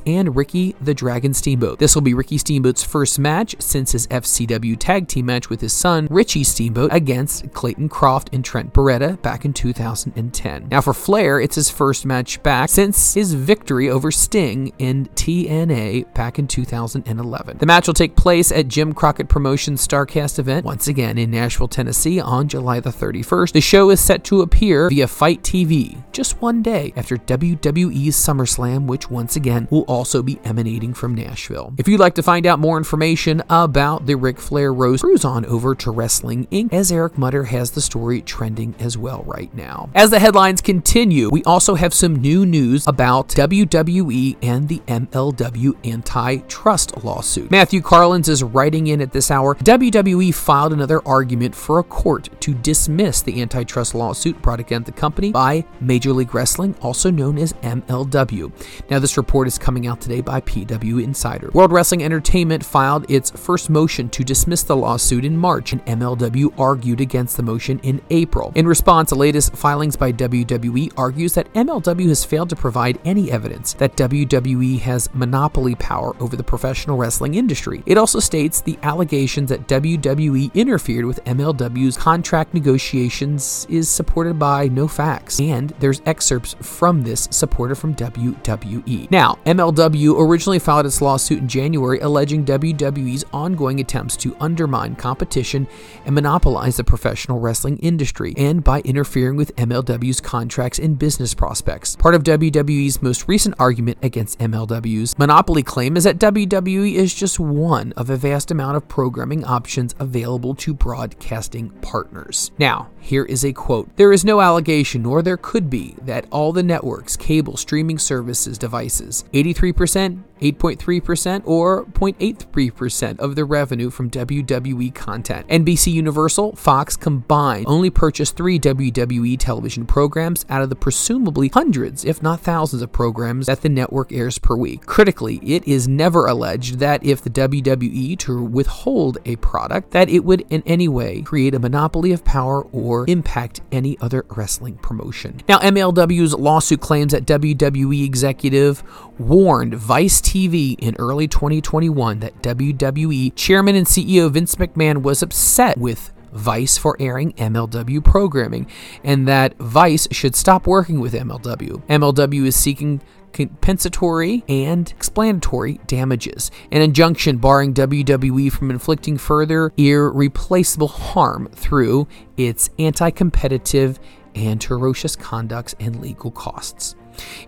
and 0.06 0.36
Ricky 0.36 0.74
the 0.80 0.94
Dragon 0.94 1.34
Steamboat. 1.60 1.78
This 1.78 1.94
will 1.94 2.02
be 2.02 2.14
Ricky 2.14 2.38
Steamboat's 2.38 2.82
first 2.82 3.18
match 3.18 3.54
since 3.58 3.92
his 3.92 4.06
FCW 4.06 4.76
tag 4.78 5.08
team 5.08 5.26
match 5.26 5.50
with 5.50 5.60
his 5.60 5.74
son, 5.74 6.08
Richie 6.10 6.42
Steamboat, 6.42 6.90
against 6.90 7.52
Clayton 7.52 7.90
Croft 7.90 8.30
and 8.32 8.42
Trent 8.42 8.72
Beretta 8.72 9.20
back 9.20 9.44
in 9.44 9.52
2010. 9.52 10.68
Now, 10.70 10.80
for 10.80 10.94
Flair, 10.94 11.38
it's 11.38 11.56
his 11.56 11.68
first 11.68 12.06
match 12.06 12.42
back 12.42 12.70
since 12.70 13.12
his 13.12 13.34
victory 13.34 13.90
over 13.90 14.10
Sting 14.10 14.72
in 14.78 15.06
TNA 15.08 16.14
back 16.14 16.38
in 16.38 16.46
2011. 16.46 17.58
The 17.58 17.66
match 17.66 17.86
will 17.86 17.94
take 17.94 18.16
place 18.16 18.50
at 18.50 18.68
Jim 18.68 18.94
Crockett 18.94 19.28
Promotions 19.28 19.86
Starrcast 19.86 20.38
event, 20.38 20.64
once 20.64 20.88
again 20.88 21.18
in 21.18 21.30
Nashville, 21.30 21.68
Tennessee 21.68 22.20
on 22.20 22.48
July 22.48 22.80
the 22.80 22.90
31st. 22.90 23.52
The 23.52 23.60
show 23.60 23.90
is 23.90 24.00
set 24.00 24.24
to 24.24 24.40
appear 24.40 24.88
via 24.88 25.06
FITE 25.06 25.42
TV 25.42 26.02
just 26.12 26.40
one 26.40 26.62
day 26.62 26.94
after 26.96 27.18
WWE's 27.18 28.16
SummerSlam, 28.16 28.86
which 28.86 29.10
once 29.10 29.36
again 29.36 29.68
will 29.70 29.82
also 29.82 30.22
be 30.22 30.40
emanating 30.44 30.94
from 30.94 31.14
Nashville. 31.14 31.49
If 31.78 31.88
you'd 31.88 32.00
like 32.00 32.14
to 32.14 32.22
find 32.22 32.46
out 32.46 32.58
more 32.58 32.78
information 32.78 33.42
about 33.50 34.06
the 34.06 34.14
Ric 34.14 34.38
Flair 34.38 34.72
Rose, 34.72 35.00
cruise 35.00 35.24
on 35.24 35.44
over 35.46 35.74
to 35.74 35.90
Wrestling 35.90 36.46
Inc. 36.46 36.72
as 36.72 36.92
Eric 36.92 37.18
Mutter 37.18 37.44
has 37.44 37.72
the 37.72 37.80
story 37.80 38.22
trending 38.22 38.74
as 38.78 38.96
well 38.96 39.24
right 39.26 39.52
now. 39.54 39.90
As 39.94 40.10
the 40.10 40.18
headlines 40.18 40.60
continue, 40.60 41.28
we 41.30 41.42
also 41.44 41.74
have 41.74 41.92
some 41.92 42.16
new 42.16 42.46
news 42.46 42.86
about 42.86 43.28
WWE 43.30 44.36
and 44.42 44.68
the 44.68 44.78
MLW 44.86 45.74
antitrust 45.84 47.02
lawsuit. 47.02 47.50
Matthew 47.50 47.80
Carlins 47.80 48.28
is 48.28 48.42
writing 48.42 48.86
in 48.86 49.00
at 49.00 49.12
this 49.12 49.30
hour 49.30 49.56
WWE 49.56 50.32
filed 50.34 50.72
another 50.72 51.06
argument 51.06 51.54
for 51.54 51.78
a 51.78 51.84
court 51.84 52.28
to 52.40 52.54
dismiss 52.54 53.22
the 53.22 53.42
antitrust 53.42 53.94
lawsuit 53.94 54.40
brought 54.42 54.60
against 54.60 54.86
the 54.86 54.92
company 54.92 55.32
by 55.32 55.64
Major 55.80 56.12
League 56.12 56.34
Wrestling, 56.34 56.74
also 56.80 57.10
known 57.10 57.38
as 57.38 57.52
MLW. 57.54 58.52
Now, 58.90 58.98
this 58.98 59.16
report 59.16 59.48
is 59.48 59.58
coming 59.58 59.86
out 59.86 60.00
today 60.00 60.20
by 60.20 60.40
PW 60.42 61.02
World 61.48 61.72
Wrestling 61.72 62.04
Entertainment 62.04 62.64
filed 62.64 63.10
its 63.10 63.30
first 63.30 63.70
motion 63.70 64.08
to 64.10 64.24
dismiss 64.24 64.62
the 64.62 64.76
lawsuit 64.76 65.24
in 65.24 65.36
March, 65.36 65.72
and 65.72 65.84
MLW 65.86 66.58
argued 66.58 67.00
against 67.00 67.36
the 67.36 67.42
motion 67.42 67.78
in 67.80 68.00
April. 68.10 68.52
In 68.54 68.66
response, 68.66 69.10
the 69.10 69.16
latest 69.16 69.56
filings 69.56 69.96
by 69.96 70.12
WWE 70.12 70.92
argues 70.96 71.34
that 71.34 71.52
MLW 71.54 72.08
has 72.08 72.24
failed 72.24 72.50
to 72.50 72.56
provide 72.56 72.98
any 73.04 73.30
evidence 73.30 73.74
that 73.74 73.96
WWE 73.96 74.80
has 74.80 75.12
monopoly 75.14 75.74
power 75.76 76.14
over 76.20 76.36
the 76.36 76.42
professional 76.42 76.96
wrestling 76.96 77.34
industry. 77.34 77.82
It 77.86 77.98
also 77.98 78.20
states 78.20 78.60
the 78.60 78.78
allegations 78.82 79.48
that 79.50 79.68
WWE 79.68 80.52
interfered 80.54 81.04
with 81.04 81.24
MLW's 81.24 81.96
contract 81.96 82.54
negotiations 82.54 83.66
is 83.68 83.88
supported 83.88 84.38
by 84.38 84.68
no 84.68 84.88
facts, 84.88 85.40
and 85.40 85.70
there's 85.78 86.02
excerpts 86.06 86.54
from 86.60 87.02
this 87.02 87.28
supported 87.30 87.76
from 87.76 87.94
WWE. 87.94 89.10
Now, 89.10 89.38
MLW 89.46 90.20
originally 90.20 90.58
filed 90.58 90.86
its 90.86 91.00
lawsuit 91.00 91.29
lawsuit 91.30 91.42
in 91.42 91.48
January 91.48 91.98
alleging 92.00 92.44
WWE's 92.44 93.24
ongoing 93.32 93.80
attempts 93.80 94.16
to 94.16 94.36
undermine 94.40 94.96
competition 94.96 95.66
and 96.04 96.14
monopolize 96.14 96.76
the 96.76 96.84
professional 96.84 97.40
wrestling 97.40 97.78
industry, 97.78 98.34
and 98.36 98.64
by 98.64 98.80
interfering 98.80 99.36
with 99.36 99.54
MLW's 99.56 100.20
contracts 100.20 100.78
and 100.78 100.98
business 100.98 101.34
prospects. 101.34 101.96
Part 101.96 102.14
of 102.14 102.22
WWE's 102.24 103.02
most 103.02 103.28
recent 103.28 103.54
argument 103.58 103.98
against 104.02 104.38
MLW's 104.38 105.18
monopoly 105.18 105.62
claim 105.62 105.96
is 105.96 106.04
that 106.04 106.18
WWE 106.18 106.94
is 106.94 107.14
just 107.14 107.38
one 107.38 107.92
of 107.96 108.10
a 108.10 108.16
vast 108.16 108.50
amount 108.50 108.76
of 108.76 108.88
programming 108.88 109.44
options 109.44 109.94
available 109.98 110.54
to 110.56 110.74
broadcasting 110.74 111.70
partners. 111.80 112.50
Now, 112.58 112.90
here 113.00 113.24
is 113.24 113.44
a 113.44 113.52
quote 113.52 113.94
There 113.96 114.12
is 114.12 114.24
no 114.24 114.40
allegation, 114.40 115.02
nor 115.02 115.22
there 115.22 115.36
could 115.36 115.70
be, 115.70 115.96
that 116.02 116.26
all 116.30 116.52
the 116.52 116.62
networks, 116.62 117.16
cable, 117.16 117.56
streaming 117.56 117.98
services, 117.98 118.58
devices, 118.58 119.24
83%, 119.32 120.22
8.3%, 120.40 121.19
or 121.44 121.84
0.83% 121.86 123.18
of 123.18 123.36
the 123.36 123.44
revenue 123.44 123.90
from 123.90 124.10
WWE 124.10 124.94
content. 124.94 125.46
NBC 125.48 125.92
Universal, 125.92 126.56
Fox 126.56 126.96
combined 126.96 127.66
only 127.68 127.90
purchased 127.90 128.36
three 128.36 128.58
WWE 128.58 129.38
television 129.38 129.86
programs 129.86 130.44
out 130.48 130.62
of 130.62 130.68
the 130.70 130.76
presumably 130.76 131.48
hundreds, 131.48 132.04
if 132.04 132.22
not 132.22 132.40
thousands, 132.40 132.82
of 132.82 132.92
programs 132.92 133.46
that 133.46 133.62
the 133.62 133.68
network 133.68 134.12
airs 134.12 134.38
per 134.38 134.56
week. 134.56 134.86
Critically, 134.86 135.36
it 135.42 135.66
is 135.66 135.88
never 135.88 136.26
alleged 136.26 136.78
that 136.78 137.04
if 137.04 137.22
the 137.22 137.30
WWE 137.30 138.18
to 138.18 138.42
withhold 138.42 139.18
a 139.24 139.36
product, 139.36 139.90
that 139.90 140.08
it 140.08 140.24
would 140.24 140.44
in 140.50 140.62
any 140.66 140.88
way 140.88 141.22
create 141.22 141.54
a 141.54 141.58
monopoly 141.58 142.12
of 142.12 142.24
power 142.24 142.62
or 142.72 143.04
impact 143.08 143.60
any 143.72 143.98
other 144.00 144.24
wrestling 144.36 144.76
promotion. 144.78 145.40
Now, 145.48 145.58
MLW's 145.58 146.34
lawsuit 146.34 146.80
claims 146.80 147.12
that 147.12 147.26
WWE 147.26 148.04
executive 148.04 148.82
warned 149.20 149.74
Vice 149.74 150.20
TV 150.20 150.76
in 150.78 150.96
early 150.98 151.28
2021 151.28 152.20
that 152.20 152.42
WWE 152.42 153.34
chairman 153.36 153.76
and 153.76 153.86
CEO 153.86 154.30
Vince 154.30 154.56
McMahon 154.56 155.02
was 155.02 155.22
upset 155.22 155.76
with 155.76 156.12
Vice 156.32 156.78
for 156.78 156.96
airing 156.98 157.32
MLW 157.34 158.02
programming 158.02 158.66
and 159.04 159.28
that 159.28 159.56
Vice 159.58 160.08
should 160.10 160.34
stop 160.34 160.66
working 160.66 161.00
with 161.00 161.12
MLW. 161.12 161.86
MLW 161.86 162.46
is 162.46 162.56
seeking 162.56 163.02
compensatory 163.32 164.42
and 164.48 164.90
explanatory 164.90 165.80
damages, 165.86 166.50
an 166.72 166.80
injunction 166.80 167.36
barring 167.36 167.74
WWE 167.74 168.50
from 168.50 168.70
inflicting 168.70 169.18
further 169.18 169.70
irreplaceable 169.76 170.88
harm 170.88 171.48
through 171.52 172.08
its 172.36 172.70
anti 172.78 173.10
competitive 173.10 174.00
and 174.34 174.62
ferocious 174.64 175.14
conducts 175.14 175.74
and 175.78 176.00
legal 176.00 176.30
costs. 176.30 176.94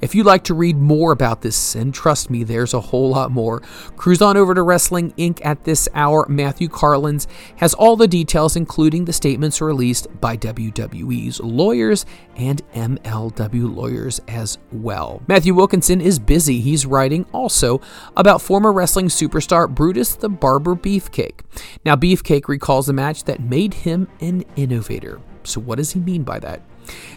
If 0.01 0.15
you'd 0.15 0.27
like 0.27 0.45
to 0.45 0.55
read 0.55 0.77
more 0.77 1.13
about 1.13 1.43
this, 1.43 1.75
and 1.75 1.93
trust 1.93 2.31
me, 2.31 2.45
there's 2.45 2.75
a 2.75 2.81
whole 2.81 3.11
lot 3.11 3.31
more, 3.31 3.61
cruise 3.97 4.23
on 4.23 4.37
over 4.37 4.55
to 4.55 4.63
Wrestling 4.63 5.13
Inc. 5.13 5.41
at 5.45 5.65
this 5.65 5.89
hour. 5.95 6.27
Matthew 6.29 6.69
Carlins 6.69 7.27
has 7.57 7.75
all 7.75 7.97
the 7.97 8.09
details, 8.09 8.57
including 8.57 9.05
the 9.05 9.13
statements 9.13 9.61
released 9.61 10.09
by 10.21 10.37
WWE's 10.37 11.41
lawyers 11.41 12.07
and 12.37 12.63
MLW 12.73 13.75
lawyers 13.75 14.21
as 14.29 14.59
well. 14.71 15.23
Matthew 15.29 15.55
Wilkinson 15.55 16.01
is 16.01 16.19
busy. 16.19 16.61
He's 16.61 16.87
writing 16.87 17.27
also 17.33 17.81
about 18.17 18.43
former 18.43 18.73
wrestling 18.73 19.07
superstar 19.07 19.69
Brutus 19.69 20.15
the 20.15 20.29
Barber 20.29 20.75
Beefcake. 20.75 21.41
Now, 21.85 21.97
Beefcake 21.97 22.49
recalls 22.49 22.89
a 22.89 22.93
match 22.93 23.25
that 23.25 23.41
made 23.41 23.75
him 23.75 24.09
an 24.21 24.45
innovator. 24.57 25.21
So, 25.45 25.61
what 25.61 25.77
does 25.77 25.93
he 25.93 26.01
mean 26.01 26.23
by 26.23 26.39
that? 26.41 26.63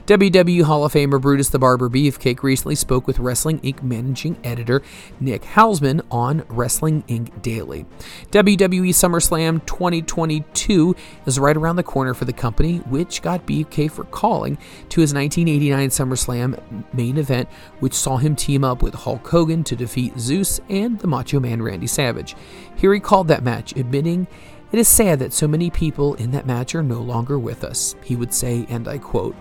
WWE 0.06 0.64
Hall 0.64 0.86
of 0.86 0.94
Famer 0.94 1.20
Brutus 1.20 1.50
the 1.50 1.58
Barber 1.58 1.90
Beefcake 1.90 2.44
recently 2.44 2.76
spoke 2.76 3.08
with 3.08 3.18
Wrestling 3.18 3.60
Inc. 3.62 3.82
managing 3.82 4.38
editor 4.44 4.84
Nick 5.20 5.42
Hausman 5.42 6.02
on 6.12 6.44
Wrestling 6.48 7.04
Inc. 7.08 7.42
Daily. 7.42 7.88
WWE 8.32 8.90
SummerSlam 8.90 9.66
2022 9.66 10.96
is 11.26 11.40
right 11.40 11.58
around 11.58 11.78
the 11.78 11.84
corner 11.84 12.14
for 12.14 12.26
the 12.26 12.34
company, 12.34 12.78
which 12.80 13.24
got 13.24 13.48
Beefcake 13.48 13.92
for 13.92 14.04
calling 14.04 14.58
to 14.90 15.02
his 15.02 15.14
1989 15.14 15.90
SummerSlam 15.90 16.94
main 16.94 17.18
event, 17.18 17.50
which 17.80 17.94
saw 17.94 18.18
him 18.18 18.36
team 18.36 18.64
up 18.64 18.84
with 18.84 18.94
Hulk 18.94 19.28
Hogan 19.28 19.64
to 19.64 19.76
defeat 19.76 20.20
Zeus 20.20 20.60
and 20.70 21.00
the 21.00 21.08
Macho 21.08 21.40
Man 21.40 21.64
Randy 21.64 21.88
Savage. 21.88 22.36
Here 22.76 22.94
he 22.94 23.00
called 23.00 23.28
that 23.30 23.44
match, 23.44 23.76
admitting 23.76 24.28
it 24.76 24.80
is 24.80 24.90
sad 24.90 25.20
that 25.20 25.32
so 25.32 25.48
many 25.48 25.70
people 25.70 26.16
in 26.16 26.32
that 26.32 26.46
match 26.46 26.76
are 26.76 26.84
no 26.84 27.00
longer 27.00 27.40
with 27.40 27.64
us. 27.64 27.96
He 28.04 28.18
would 28.18 28.34
say, 28.34 28.66
and 28.68 28.90
I 28.90 28.98
quote, 28.98 29.34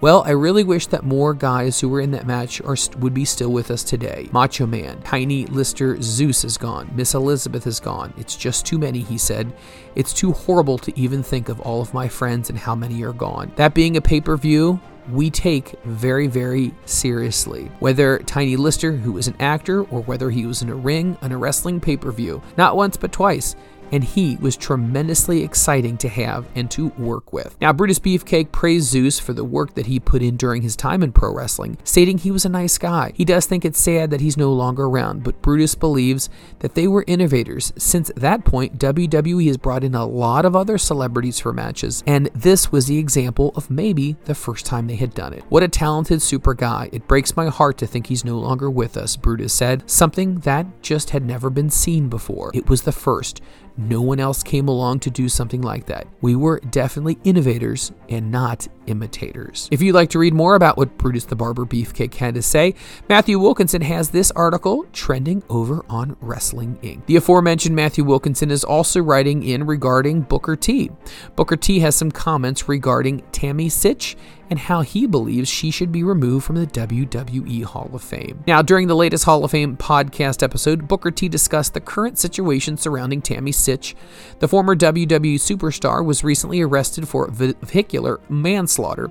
well, 0.00 0.22
I 0.24 0.30
really 0.30 0.62
wish 0.62 0.86
that 0.86 1.02
more 1.02 1.34
guys 1.34 1.80
who 1.80 1.88
were 1.88 2.00
in 2.00 2.12
that 2.12 2.24
match 2.24 2.60
are, 2.60 2.76
would 3.00 3.12
be 3.12 3.24
still 3.24 3.50
with 3.50 3.72
us 3.72 3.82
today. 3.82 4.28
Macho 4.30 4.64
Man, 4.64 5.00
Tiny 5.02 5.46
Lister 5.46 6.00
Zeus 6.00 6.44
is 6.44 6.56
gone. 6.56 6.88
Miss 6.94 7.14
Elizabeth 7.14 7.66
is 7.66 7.80
gone. 7.80 8.14
It's 8.16 8.36
just 8.36 8.64
too 8.64 8.78
many, 8.78 9.00
he 9.00 9.18
said. 9.18 9.52
It's 9.96 10.12
too 10.12 10.30
horrible 10.30 10.78
to 10.78 10.96
even 10.96 11.20
think 11.20 11.48
of 11.48 11.60
all 11.62 11.80
of 11.80 11.92
my 11.92 12.06
friends 12.06 12.48
and 12.48 12.56
how 12.56 12.76
many 12.76 13.02
are 13.02 13.12
gone. 13.12 13.50
That 13.56 13.74
being 13.74 13.96
a 13.96 14.00
pay 14.00 14.20
per 14.20 14.36
view, 14.36 14.80
we 15.10 15.30
take 15.30 15.80
very, 15.84 16.26
very 16.26 16.74
seriously. 16.84 17.70
Whether 17.78 18.18
Tiny 18.18 18.56
Lister, 18.56 18.92
who 18.92 19.12
was 19.12 19.28
an 19.28 19.36
actor, 19.40 19.82
or 19.84 20.02
whether 20.02 20.30
he 20.30 20.46
was 20.46 20.62
in 20.62 20.68
a 20.68 20.74
ring 20.74 21.16
on 21.22 21.32
a 21.32 21.38
wrestling 21.38 21.80
pay 21.80 21.96
per 21.96 22.12
view, 22.12 22.42
not 22.56 22.76
once 22.76 22.96
but 22.96 23.12
twice 23.12 23.56
and 23.92 24.02
he 24.02 24.36
was 24.36 24.56
tremendously 24.56 25.42
exciting 25.42 25.96
to 25.98 26.08
have 26.08 26.46
and 26.54 26.70
to 26.70 26.88
work 26.98 27.32
with. 27.32 27.56
Now, 27.60 27.72
Brutus 27.72 27.98
Beefcake 27.98 28.52
praised 28.52 28.86
Zeus 28.86 29.18
for 29.18 29.32
the 29.32 29.44
work 29.44 29.74
that 29.74 29.86
he 29.86 30.00
put 30.00 30.22
in 30.22 30.36
during 30.36 30.62
his 30.62 30.76
time 30.76 31.02
in 31.02 31.12
pro 31.12 31.34
wrestling, 31.34 31.78
stating 31.84 32.18
he 32.18 32.30
was 32.30 32.44
a 32.44 32.50
nice 32.50 32.78
guy. 32.78 33.12
He 33.14 33.24
does 33.24 33.46
think 33.46 33.64
it's 33.64 33.78
sad 33.78 34.10
that 34.10 34.20
he's 34.20 34.36
no 34.36 34.52
longer 34.52 34.84
around, 34.84 35.22
but 35.22 35.40
Brutus 35.42 35.74
believes 35.74 36.28
that 36.60 36.74
they 36.74 36.88
were 36.88 37.04
innovators. 37.06 37.72
Since 37.76 38.10
that 38.16 38.44
point, 38.44 38.78
WWE 38.78 39.46
has 39.46 39.56
brought 39.56 39.84
in 39.84 39.94
a 39.94 40.06
lot 40.06 40.44
of 40.44 40.56
other 40.56 40.78
celebrities 40.78 41.38
for 41.38 41.52
matches, 41.52 42.02
and 42.06 42.26
this 42.34 42.72
was 42.72 42.86
the 42.86 42.98
example 42.98 43.52
of 43.54 43.70
maybe 43.70 44.16
the 44.24 44.34
first 44.34 44.66
time 44.66 44.86
they 44.86 44.96
had 44.96 45.14
done 45.14 45.32
it. 45.32 45.44
What 45.48 45.62
a 45.62 45.68
talented 45.68 46.22
super 46.22 46.54
guy. 46.54 46.88
It 46.92 47.06
breaks 47.06 47.36
my 47.36 47.48
heart 47.48 47.78
to 47.78 47.86
think 47.86 48.06
he's 48.06 48.24
no 48.24 48.38
longer 48.38 48.70
with 48.70 48.96
us, 48.96 49.16
Brutus 49.16 49.52
said, 49.52 49.88
something 49.88 50.40
that 50.40 50.66
just 50.82 51.10
had 51.10 51.24
never 51.24 51.50
been 51.50 51.70
seen 51.70 52.08
before. 52.08 52.50
It 52.54 52.68
was 52.68 52.82
the 52.82 52.92
first. 52.92 53.42
No 53.76 54.00
one 54.00 54.20
else 54.20 54.42
came 54.42 54.68
along 54.68 55.00
to 55.00 55.10
do 55.10 55.28
something 55.28 55.60
like 55.60 55.86
that. 55.86 56.06
We 56.22 56.34
were 56.34 56.60
definitely 56.60 57.18
innovators 57.24 57.92
and 58.08 58.30
not 58.30 58.68
imitators. 58.86 59.68
If 59.70 59.82
you'd 59.82 59.94
like 59.94 60.10
to 60.10 60.18
read 60.18 60.32
more 60.32 60.54
about 60.54 60.76
what 60.76 60.96
Brutus 60.96 61.24
the 61.24 61.36
Barber 61.36 61.66
Beefcake 61.66 62.14
had 62.14 62.34
to 62.34 62.42
say, 62.42 62.74
Matthew 63.08 63.38
Wilkinson 63.38 63.82
has 63.82 64.10
this 64.10 64.30
article 64.30 64.86
trending 64.92 65.42
over 65.50 65.84
on 65.88 66.16
Wrestling 66.20 66.78
Inc. 66.82 67.04
The 67.06 67.16
aforementioned 67.16 67.76
Matthew 67.76 68.04
Wilkinson 68.04 68.50
is 68.50 68.64
also 68.64 69.02
writing 69.02 69.42
in 69.42 69.66
regarding 69.66 70.22
Booker 70.22 70.56
T. 70.56 70.90
Booker 71.34 71.56
T 71.56 71.80
has 71.80 71.94
some 71.94 72.10
comments 72.10 72.68
regarding 72.68 73.22
Tammy 73.32 73.68
Sytch 73.68 74.16
and 74.50 74.58
how 74.58 74.82
he 74.82 75.06
believes 75.06 75.48
she 75.48 75.70
should 75.70 75.92
be 75.92 76.02
removed 76.02 76.44
from 76.44 76.56
the 76.56 76.66
WWE 76.66 77.64
Hall 77.64 77.90
of 77.92 78.02
Fame. 78.02 78.42
Now, 78.46 78.62
during 78.62 78.86
the 78.86 78.96
latest 78.96 79.24
Hall 79.24 79.44
of 79.44 79.50
Fame 79.50 79.76
podcast 79.76 80.42
episode, 80.42 80.88
Booker 80.88 81.10
T 81.10 81.28
discussed 81.28 81.74
the 81.74 81.80
current 81.80 82.18
situation 82.18 82.76
surrounding 82.76 83.22
Tammy 83.22 83.52
Sytch. 83.52 83.94
The 84.38 84.48
former 84.48 84.76
WWE 84.76 85.36
superstar 85.36 86.04
was 86.04 86.24
recently 86.24 86.60
arrested 86.60 87.08
for 87.08 87.28
vehicular 87.30 88.20
manslaughter 88.28 89.08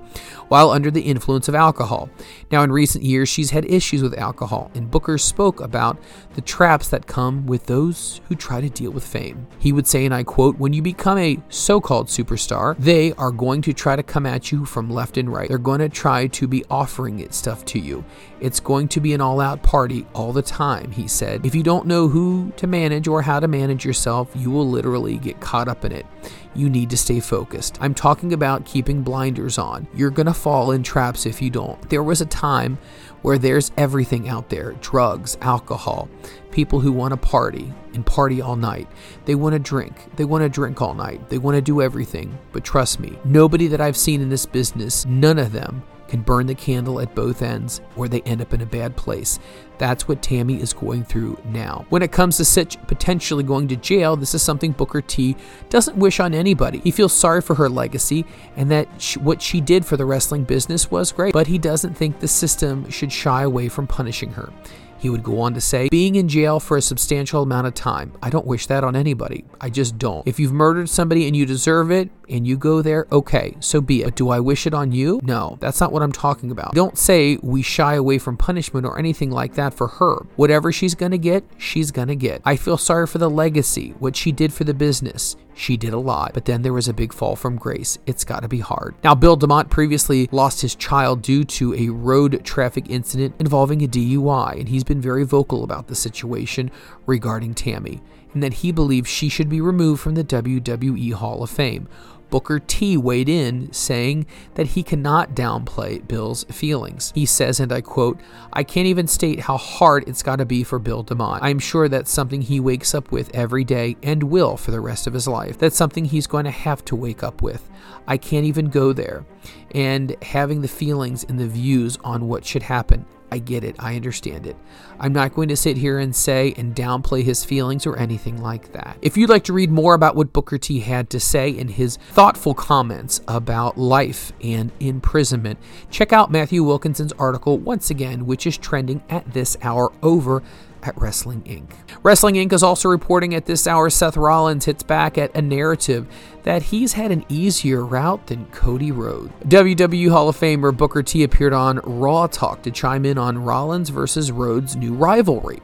while 0.48 0.70
under 0.70 0.90
the 0.90 1.02
influence 1.02 1.48
of 1.48 1.54
alcohol. 1.54 2.08
Now, 2.50 2.62
in 2.62 2.72
recent 2.72 3.04
years, 3.04 3.28
she's 3.28 3.50
had 3.50 3.64
issues 3.66 4.02
with 4.02 4.18
alcohol, 4.18 4.70
and 4.74 4.90
Booker 4.90 5.18
spoke 5.18 5.60
about 5.60 5.98
the 6.34 6.40
traps 6.40 6.88
that 6.88 7.06
come 7.06 7.46
with 7.46 7.66
those 7.66 8.20
who 8.28 8.34
try 8.34 8.60
to 8.60 8.68
deal 8.68 8.90
with 8.90 9.06
fame. 9.06 9.46
He 9.58 9.72
would 9.72 9.86
say, 9.86 10.04
and 10.04 10.14
I 10.14 10.22
quote, 10.22 10.58
When 10.58 10.72
you 10.72 10.82
become 10.82 11.18
a 11.18 11.38
so 11.48 11.80
called 11.80 12.08
superstar, 12.08 12.76
they 12.78 13.12
are 13.14 13.30
going 13.30 13.62
to 13.62 13.72
try 13.72 13.96
to 13.96 14.02
come 14.02 14.26
at 14.26 14.52
you 14.52 14.64
from 14.64 14.90
left 14.90 15.16
and 15.16 15.25
and 15.26 15.34
right. 15.34 15.48
They're 15.48 15.58
going 15.58 15.80
to 15.80 15.88
try 15.88 16.28
to 16.28 16.46
be 16.46 16.64
offering 16.70 17.18
it 17.18 17.34
stuff 17.34 17.64
to 17.66 17.78
you. 17.78 18.04
It's 18.40 18.60
going 18.60 18.88
to 18.88 19.00
be 19.00 19.12
an 19.12 19.20
all 19.20 19.40
out 19.40 19.62
party 19.62 20.06
all 20.14 20.32
the 20.32 20.42
time, 20.42 20.92
he 20.92 21.08
said. 21.08 21.44
If 21.44 21.54
you 21.54 21.62
don't 21.62 21.86
know 21.86 22.08
who 22.08 22.52
to 22.56 22.66
manage 22.66 23.08
or 23.08 23.22
how 23.22 23.40
to 23.40 23.48
manage 23.48 23.84
yourself, 23.84 24.30
you 24.34 24.50
will 24.50 24.68
literally 24.68 25.18
get 25.18 25.40
caught 25.40 25.68
up 25.68 25.84
in 25.84 25.92
it. 25.92 26.06
You 26.54 26.70
need 26.70 26.90
to 26.90 26.96
stay 26.96 27.20
focused. 27.20 27.76
I'm 27.80 27.94
talking 27.94 28.32
about 28.32 28.64
keeping 28.64 29.02
blinders 29.02 29.58
on. 29.58 29.86
You're 29.94 30.10
going 30.10 30.26
to 30.26 30.34
fall 30.34 30.70
in 30.70 30.82
traps 30.82 31.26
if 31.26 31.42
you 31.42 31.50
don't. 31.50 31.90
There 31.90 32.02
was 32.02 32.20
a 32.20 32.26
time 32.26 32.78
where 33.26 33.38
there's 33.38 33.72
everything 33.76 34.28
out 34.28 34.50
there 34.50 34.70
drugs, 34.74 35.36
alcohol, 35.40 36.08
people 36.52 36.78
who 36.78 36.92
want 36.92 37.10
to 37.10 37.16
party 37.16 37.74
and 37.92 38.06
party 38.06 38.40
all 38.40 38.54
night. 38.54 38.86
They 39.24 39.34
want 39.34 39.54
to 39.54 39.58
drink. 39.58 40.14
They 40.14 40.24
want 40.24 40.42
to 40.42 40.48
drink 40.48 40.80
all 40.80 40.94
night. 40.94 41.28
They 41.28 41.38
want 41.38 41.56
to 41.56 41.60
do 41.60 41.82
everything. 41.82 42.38
But 42.52 42.62
trust 42.62 43.00
me, 43.00 43.18
nobody 43.24 43.66
that 43.66 43.80
I've 43.80 43.96
seen 43.96 44.20
in 44.20 44.28
this 44.28 44.46
business, 44.46 45.04
none 45.06 45.40
of 45.40 45.50
them 45.50 45.82
can 46.08 46.20
burn 46.20 46.46
the 46.46 46.54
candle 46.54 47.00
at 47.00 47.14
both 47.14 47.42
ends 47.42 47.80
or 47.96 48.08
they 48.08 48.20
end 48.22 48.40
up 48.40 48.54
in 48.54 48.60
a 48.60 48.66
bad 48.66 48.96
place. 48.96 49.38
That's 49.78 50.08
what 50.08 50.22
Tammy 50.22 50.60
is 50.60 50.72
going 50.72 51.04
through 51.04 51.38
now. 51.44 51.84
When 51.90 52.02
it 52.02 52.12
comes 52.12 52.38
to 52.38 52.44
Sytch 52.44 52.84
potentially 52.86 53.44
going 53.44 53.68
to 53.68 53.76
jail, 53.76 54.16
this 54.16 54.34
is 54.34 54.42
something 54.42 54.72
Booker 54.72 55.02
T 55.02 55.36
doesn't 55.68 55.96
wish 55.96 56.20
on 56.20 56.34
anybody. 56.34 56.78
He 56.80 56.90
feels 56.90 57.12
sorry 57.12 57.42
for 57.42 57.54
her 57.54 57.68
legacy 57.68 58.24
and 58.56 58.70
that 58.70 58.88
she, 58.98 59.18
what 59.18 59.42
she 59.42 59.60
did 59.60 59.84
for 59.84 59.96
the 59.96 60.04
wrestling 60.04 60.44
business 60.44 60.90
was 60.90 61.12
great, 61.12 61.32
but 61.32 61.46
he 61.46 61.58
doesn't 61.58 61.94
think 61.94 62.20
the 62.20 62.28
system 62.28 62.88
should 62.90 63.12
shy 63.12 63.42
away 63.42 63.68
from 63.68 63.86
punishing 63.86 64.32
her. 64.32 64.52
He 64.98 65.10
would 65.10 65.22
go 65.22 65.40
on 65.40 65.54
to 65.54 65.60
say, 65.60 65.88
Being 65.90 66.16
in 66.16 66.28
jail 66.28 66.60
for 66.60 66.76
a 66.76 66.82
substantial 66.82 67.42
amount 67.42 67.66
of 67.66 67.74
time, 67.74 68.12
I 68.22 68.30
don't 68.30 68.46
wish 68.46 68.66
that 68.66 68.84
on 68.84 68.96
anybody. 68.96 69.44
I 69.60 69.70
just 69.70 69.98
don't. 69.98 70.26
If 70.26 70.40
you've 70.40 70.52
murdered 70.52 70.88
somebody 70.88 71.26
and 71.26 71.36
you 71.36 71.46
deserve 71.46 71.90
it, 71.90 72.10
and 72.28 72.46
you 72.46 72.56
go 72.56 72.82
there, 72.82 73.06
okay, 73.12 73.56
so 73.60 73.80
be 73.80 74.02
it. 74.02 74.04
But 74.04 74.16
do 74.16 74.30
I 74.30 74.40
wish 74.40 74.66
it 74.66 74.74
on 74.74 74.92
you? 74.92 75.20
No, 75.22 75.58
that's 75.60 75.80
not 75.80 75.92
what 75.92 76.02
I'm 76.02 76.12
talking 76.12 76.50
about. 76.50 76.74
Don't 76.74 76.98
say 76.98 77.38
we 77.42 77.62
shy 77.62 77.94
away 77.94 78.18
from 78.18 78.36
punishment 78.36 78.86
or 78.86 78.98
anything 78.98 79.30
like 79.30 79.54
that 79.54 79.74
for 79.74 79.88
her. 79.88 80.16
Whatever 80.36 80.72
she's 80.72 80.94
gonna 80.94 81.18
get, 81.18 81.44
she's 81.56 81.90
gonna 81.90 82.14
get. 82.14 82.42
I 82.44 82.56
feel 82.56 82.78
sorry 82.78 83.06
for 83.06 83.18
the 83.18 83.30
legacy, 83.30 83.94
what 83.98 84.16
she 84.16 84.32
did 84.32 84.52
for 84.52 84.64
the 84.64 84.74
business. 84.74 85.36
She 85.54 85.78
did 85.78 85.94
a 85.94 85.98
lot, 85.98 86.34
but 86.34 86.44
then 86.44 86.60
there 86.60 86.74
was 86.74 86.86
a 86.86 86.92
big 86.92 87.14
fall 87.14 87.34
from 87.34 87.56
grace. 87.56 87.98
It's 88.04 88.24
gotta 88.24 88.46
be 88.46 88.58
hard. 88.58 88.94
Now, 89.02 89.14
Bill 89.14 89.38
DeMott 89.38 89.70
previously 89.70 90.28
lost 90.30 90.60
his 90.60 90.74
child 90.74 91.22
due 91.22 91.44
to 91.44 91.74
a 91.74 91.88
road 91.88 92.44
traffic 92.44 92.90
incident 92.90 93.34
involving 93.38 93.82
a 93.82 93.88
DUI, 93.88 94.60
and 94.60 94.68
he's 94.68 94.84
been 94.86 95.00
very 95.00 95.24
vocal 95.24 95.62
about 95.62 95.88
the 95.88 95.94
situation 95.94 96.70
regarding 97.04 97.54
Tammy, 97.54 98.00
and 98.32 98.42
that 98.42 98.54
he 98.54 98.72
believes 98.72 99.10
she 99.10 99.28
should 99.28 99.48
be 99.48 99.60
removed 99.60 100.00
from 100.00 100.14
the 100.14 100.24
WWE 100.24 101.12
Hall 101.12 101.42
of 101.42 101.50
Fame. 101.50 101.88
Booker 102.28 102.58
T 102.58 102.96
weighed 102.96 103.28
in, 103.28 103.72
saying 103.72 104.26
that 104.54 104.68
he 104.68 104.82
cannot 104.82 105.34
downplay 105.34 106.06
Bill's 106.06 106.44
feelings. 106.44 107.12
He 107.14 107.24
says, 107.24 107.60
and 107.60 107.72
I 107.72 107.80
quote, 107.80 108.20
I 108.52 108.64
can't 108.64 108.88
even 108.88 109.06
state 109.06 109.40
how 109.40 109.56
hard 109.56 110.08
it's 110.08 110.24
got 110.24 110.36
to 110.36 110.44
be 110.44 110.64
for 110.64 110.78
Bill 110.78 111.04
DeMott. 111.04 111.38
I'm 111.42 111.58
sure 111.58 111.88
that's 111.88 112.10
something 112.10 112.42
he 112.42 112.58
wakes 112.58 112.94
up 112.94 113.12
with 113.12 113.32
every 113.34 113.62
day 113.64 113.96
and 114.02 114.24
will 114.24 114.56
for 114.56 114.72
the 114.72 114.80
rest 114.80 115.06
of 115.06 115.12
his 115.12 115.28
life. 115.28 115.56
That's 115.56 115.76
something 115.76 116.04
he's 116.04 116.26
going 116.26 116.46
to 116.46 116.50
have 116.50 116.84
to 116.86 116.96
wake 116.96 117.22
up 117.22 117.42
with. 117.42 117.68
I 118.08 118.16
can't 118.16 118.46
even 118.46 118.70
go 118.70 118.92
there. 118.92 119.24
And 119.72 120.16
having 120.22 120.62
the 120.62 120.68
feelings 120.68 121.24
and 121.24 121.38
the 121.38 121.46
views 121.46 121.96
on 122.02 122.26
what 122.26 122.44
should 122.44 122.64
happen. 122.64 123.06
I 123.30 123.38
get 123.38 123.64
it. 123.64 123.76
I 123.78 123.96
understand 123.96 124.46
it. 124.46 124.56
I'm 125.00 125.12
not 125.12 125.34
going 125.34 125.48
to 125.48 125.56
sit 125.56 125.76
here 125.76 125.98
and 125.98 126.14
say 126.14 126.54
and 126.56 126.74
downplay 126.74 127.22
his 127.22 127.44
feelings 127.44 127.86
or 127.86 127.98
anything 127.98 128.40
like 128.40 128.72
that. 128.72 128.96
If 129.02 129.16
you'd 129.16 129.30
like 129.30 129.44
to 129.44 129.52
read 129.52 129.70
more 129.70 129.94
about 129.94 130.16
what 130.16 130.32
Booker 130.32 130.58
T 130.58 130.80
had 130.80 131.10
to 131.10 131.20
say 131.20 131.50
in 131.50 131.68
his 131.68 131.96
thoughtful 131.96 132.54
comments 132.54 133.20
about 133.28 133.76
life 133.76 134.32
and 134.42 134.70
imprisonment, 134.80 135.58
check 135.90 136.12
out 136.12 136.30
Matthew 136.30 136.62
Wilkinson's 136.62 137.12
article 137.14 137.58
once 137.58 137.90
again, 137.90 138.26
which 138.26 138.46
is 138.46 138.56
trending 138.56 139.02
at 139.10 139.32
this 139.32 139.56
hour 139.60 139.92
over 140.02 140.42
at 140.86 140.96
Wrestling 141.00 141.42
Inc. 141.42 141.70
Wrestling 142.02 142.36
Inc. 142.36 142.52
is 142.52 142.62
also 142.62 142.88
reporting 142.88 143.34
at 143.34 143.46
this 143.46 143.66
hour 143.66 143.90
Seth 143.90 144.16
Rollins 144.16 144.64
hits 144.64 144.82
back 144.82 145.18
at 145.18 145.34
a 145.36 145.42
narrative 145.42 146.06
that 146.44 146.62
he's 146.62 146.92
had 146.92 147.10
an 147.10 147.24
easier 147.28 147.84
route 147.84 148.28
than 148.28 148.46
Cody 148.46 148.92
Rhodes. 148.92 149.32
WWE 149.48 150.10
Hall 150.10 150.28
of 150.28 150.36
Famer 150.36 150.76
Booker 150.76 151.02
T 151.02 151.24
appeared 151.24 151.52
on 151.52 151.80
Raw 151.84 152.28
Talk 152.28 152.62
to 152.62 152.70
chime 152.70 153.04
in 153.04 153.18
on 153.18 153.38
Rollins 153.38 153.88
versus 153.88 154.30
Rhodes' 154.30 154.76
new 154.76 154.94
rivalry. 154.94 155.60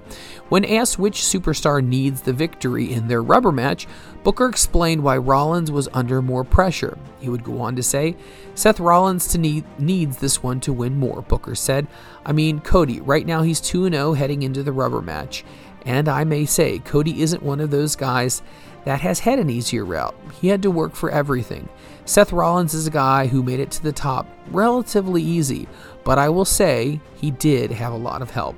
When 0.52 0.66
asked 0.66 0.98
which 0.98 1.22
superstar 1.22 1.82
needs 1.82 2.20
the 2.20 2.34
victory 2.34 2.92
in 2.92 3.08
their 3.08 3.22
rubber 3.22 3.52
match, 3.52 3.86
Booker 4.22 4.44
explained 4.44 5.02
why 5.02 5.16
Rollins 5.16 5.70
was 5.70 5.88
under 5.94 6.20
more 6.20 6.44
pressure. 6.44 6.98
He 7.20 7.30
would 7.30 7.42
go 7.42 7.62
on 7.62 7.74
to 7.76 7.82
say, 7.82 8.16
Seth 8.54 8.78
Rollins 8.78 9.34
need, 9.38 9.64
needs 9.80 10.18
this 10.18 10.42
one 10.42 10.60
to 10.60 10.74
win 10.74 10.98
more, 10.98 11.22
Booker 11.22 11.54
said. 11.54 11.86
I 12.26 12.32
mean, 12.32 12.60
Cody, 12.60 13.00
right 13.00 13.24
now 13.24 13.40
he's 13.40 13.62
2 13.62 13.88
0 13.88 14.12
heading 14.12 14.42
into 14.42 14.62
the 14.62 14.72
rubber 14.72 15.00
match. 15.00 15.42
And 15.86 16.06
I 16.06 16.24
may 16.24 16.44
say, 16.44 16.80
Cody 16.80 17.22
isn't 17.22 17.42
one 17.42 17.60
of 17.60 17.70
those 17.70 17.96
guys 17.96 18.42
that 18.84 19.00
has 19.00 19.20
had 19.20 19.38
an 19.38 19.48
easier 19.48 19.86
route. 19.86 20.14
He 20.38 20.48
had 20.48 20.60
to 20.64 20.70
work 20.70 20.94
for 20.94 21.10
everything. 21.10 21.66
Seth 22.04 22.30
Rollins 22.30 22.74
is 22.74 22.86
a 22.86 22.90
guy 22.90 23.26
who 23.26 23.42
made 23.42 23.60
it 23.60 23.70
to 23.70 23.82
the 23.82 23.90
top 23.90 24.26
relatively 24.48 25.22
easy, 25.22 25.66
but 26.04 26.18
I 26.18 26.28
will 26.28 26.44
say 26.44 27.00
he 27.14 27.30
did 27.30 27.70
have 27.70 27.94
a 27.94 27.96
lot 27.96 28.20
of 28.20 28.30
help. 28.30 28.54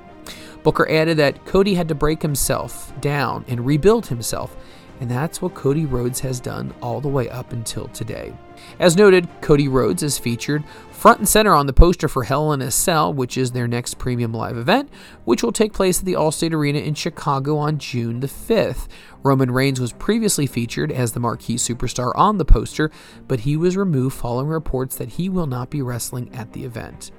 Booker 0.65 0.89
added 0.89 1.17
that 1.17 1.45
Cody 1.45 1.75
had 1.75 1.87
to 1.89 1.93
break 1.93 2.23
himself 2.23 2.91
down 2.99 3.45
and 3.47 3.67
rebuild 3.67 4.07
himself, 4.07 4.57
and 4.99 5.11
that's 5.11 5.39
what 5.39 5.53
Cody 5.53 5.85
Rhodes 5.85 6.21
has 6.21 6.39
done 6.39 6.73
all 6.81 6.99
the 6.99 7.07
way 7.07 7.29
up 7.29 7.53
until 7.53 7.87
today. 7.89 8.33
As 8.79 8.97
noted, 8.97 9.29
Cody 9.41 9.67
Rhodes 9.67 10.01
is 10.01 10.17
featured 10.17 10.63
front 10.89 11.19
and 11.19 11.29
center 11.29 11.53
on 11.53 11.67
the 11.67 11.73
poster 11.73 12.07
for 12.07 12.23
Hell 12.23 12.51
in 12.51 12.63
a 12.63 12.71
Cell, 12.71 13.13
which 13.13 13.37
is 13.37 13.51
their 13.51 13.67
next 13.67 13.99
premium 13.99 14.33
live 14.33 14.57
event, 14.57 14.89
which 15.23 15.43
will 15.43 15.51
take 15.51 15.71
place 15.71 15.99
at 15.99 16.05
the 16.05 16.13
Allstate 16.13 16.51
Arena 16.51 16.79
in 16.79 16.95
Chicago 16.95 17.57
on 17.57 17.77
June 17.77 18.21
the 18.21 18.27
5th. 18.27 18.87
Roman 19.21 19.51
Reigns 19.51 19.79
was 19.79 19.93
previously 19.93 20.47
featured 20.47 20.91
as 20.91 21.11
the 21.11 21.19
marquee 21.19 21.57
superstar 21.57 22.11
on 22.15 22.39
the 22.39 22.45
poster, 22.45 22.89
but 23.27 23.41
he 23.41 23.55
was 23.55 23.77
removed 23.77 24.17
following 24.17 24.47
reports 24.47 24.95
that 24.95 25.09
he 25.09 25.29
will 25.29 25.45
not 25.45 25.69
be 25.69 25.83
wrestling 25.83 26.33
at 26.33 26.53
the 26.53 26.63
event. 26.63 27.11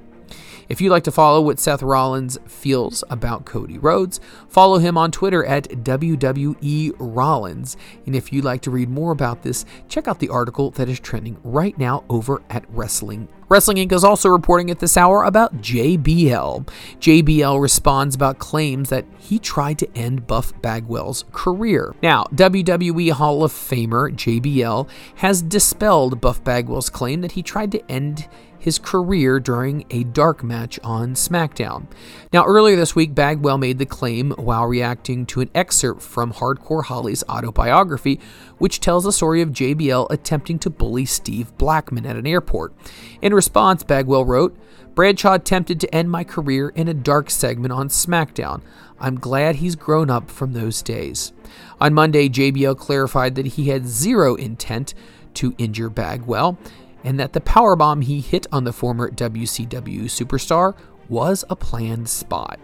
If 0.68 0.80
you'd 0.80 0.90
like 0.90 1.04
to 1.04 1.12
follow 1.12 1.40
what 1.40 1.60
Seth 1.60 1.82
Rollins 1.82 2.38
feels 2.46 3.04
about 3.08 3.44
Cody 3.44 3.78
Rhodes, 3.78 4.18
follow 4.48 4.78
him 4.78 4.98
on 4.98 5.12
Twitter 5.12 5.44
at 5.44 5.68
WWE 5.68 6.94
Rollins. 6.98 7.76
And 8.04 8.16
if 8.16 8.32
you'd 8.32 8.44
like 8.44 8.62
to 8.62 8.70
read 8.70 8.88
more 8.88 9.12
about 9.12 9.42
this, 9.42 9.64
check 9.88 10.08
out 10.08 10.18
the 10.18 10.28
article 10.28 10.70
that 10.72 10.88
is 10.88 10.98
trending 10.98 11.36
right 11.44 11.76
now 11.78 12.04
over 12.08 12.42
at 12.50 12.64
Wrestling. 12.68 13.28
Wrestling 13.48 13.76
Inc. 13.76 13.92
is 13.92 14.02
also 14.02 14.28
reporting 14.28 14.72
at 14.72 14.80
this 14.80 14.96
hour 14.96 15.22
about 15.22 15.58
JBL. 15.58 16.68
JBL 16.98 17.62
responds 17.62 18.16
about 18.16 18.40
claims 18.40 18.88
that 18.88 19.04
he 19.18 19.38
tried 19.38 19.78
to 19.78 19.88
end 19.96 20.26
Buff 20.26 20.52
Bagwell's 20.60 21.24
career. 21.30 21.94
Now, 22.02 22.24
WWE 22.34 23.12
Hall 23.12 23.44
of 23.44 23.52
Famer 23.52 24.12
JBL 24.12 24.88
has 25.16 25.42
dispelled 25.42 26.20
Buff 26.20 26.42
Bagwell's 26.42 26.90
claim 26.90 27.20
that 27.20 27.32
he 27.32 27.42
tried 27.42 27.70
to 27.70 27.90
end 27.90 28.26
his 28.59 28.79
career 28.79 29.40
during 29.40 29.85
a 29.90 30.05
dark 30.05 30.42
match 30.42 30.79
on 30.83 31.14
SmackDown. 31.14 31.87
Now, 32.33 32.45
earlier 32.45 32.77
this 32.77 32.97
week, 32.97 33.14
Bagwell 33.14 33.59
made 33.59 33.79
the 33.79 33.87
claim 33.87 34.33
while 34.33 34.66
reacting 34.66 35.27
to 35.27 35.40
an 35.40 35.51
excerpt 35.55 36.03
from 36.03 36.33
Hardcore 36.33 36.85
Holly's 36.85 37.25
autobiography, 37.29 38.21
which 38.59 38.81
tells 38.81 39.05
the 39.05 39.12
story 39.12 39.42
of 39.42 39.51
JBL 39.51 40.11
attempting 40.11 40.59
to 40.61 40.71
bully 40.71 41.05
Steve 41.05 41.57
Blackman 41.59 42.07
at 42.07 42.16
an 42.16 42.27
airport. 42.27 42.75
In 43.23 43.35
response, 43.35 43.83
Bagwell 43.83 44.25
wrote, 44.25 44.57
Bradshaw 44.95 45.35
attempted 45.35 45.79
to 45.81 45.95
end 45.95 46.11
my 46.11 46.25
career 46.25 46.71
in 46.71 46.88
a 46.88 46.95
dark 46.95 47.29
segment 47.29 47.73
on 47.73 47.90
SmackDown. 47.90 48.62
I'm 48.99 49.21
glad 49.21 49.57
he's 49.57 49.77
grown 49.77 50.09
up 50.09 50.31
from 50.31 50.55
those 50.55 50.81
days. 50.81 51.35
On 51.81 51.92
Monday, 51.92 52.31
JBL 52.31 52.79
clarified 52.79 53.35
that 53.35 53.47
he 53.47 53.69
had 53.69 53.87
zero 53.87 54.37
intent 54.37 54.95
to 55.35 55.55
injure 55.59 55.90
Bagwell 55.90 56.59
and 57.07 57.21
that 57.21 57.33
the 57.33 57.40
powerbomb 57.40 58.03
he 58.03 58.21
hit 58.21 58.49
on 58.51 58.64
the 58.64 58.73
former 58.73 59.09
WCW 59.11 60.03
superstar 60.07 60.77
was 61.09 61.45
a 61.49 61.55
planned 61.55 62.09
spot. 62.09 62.59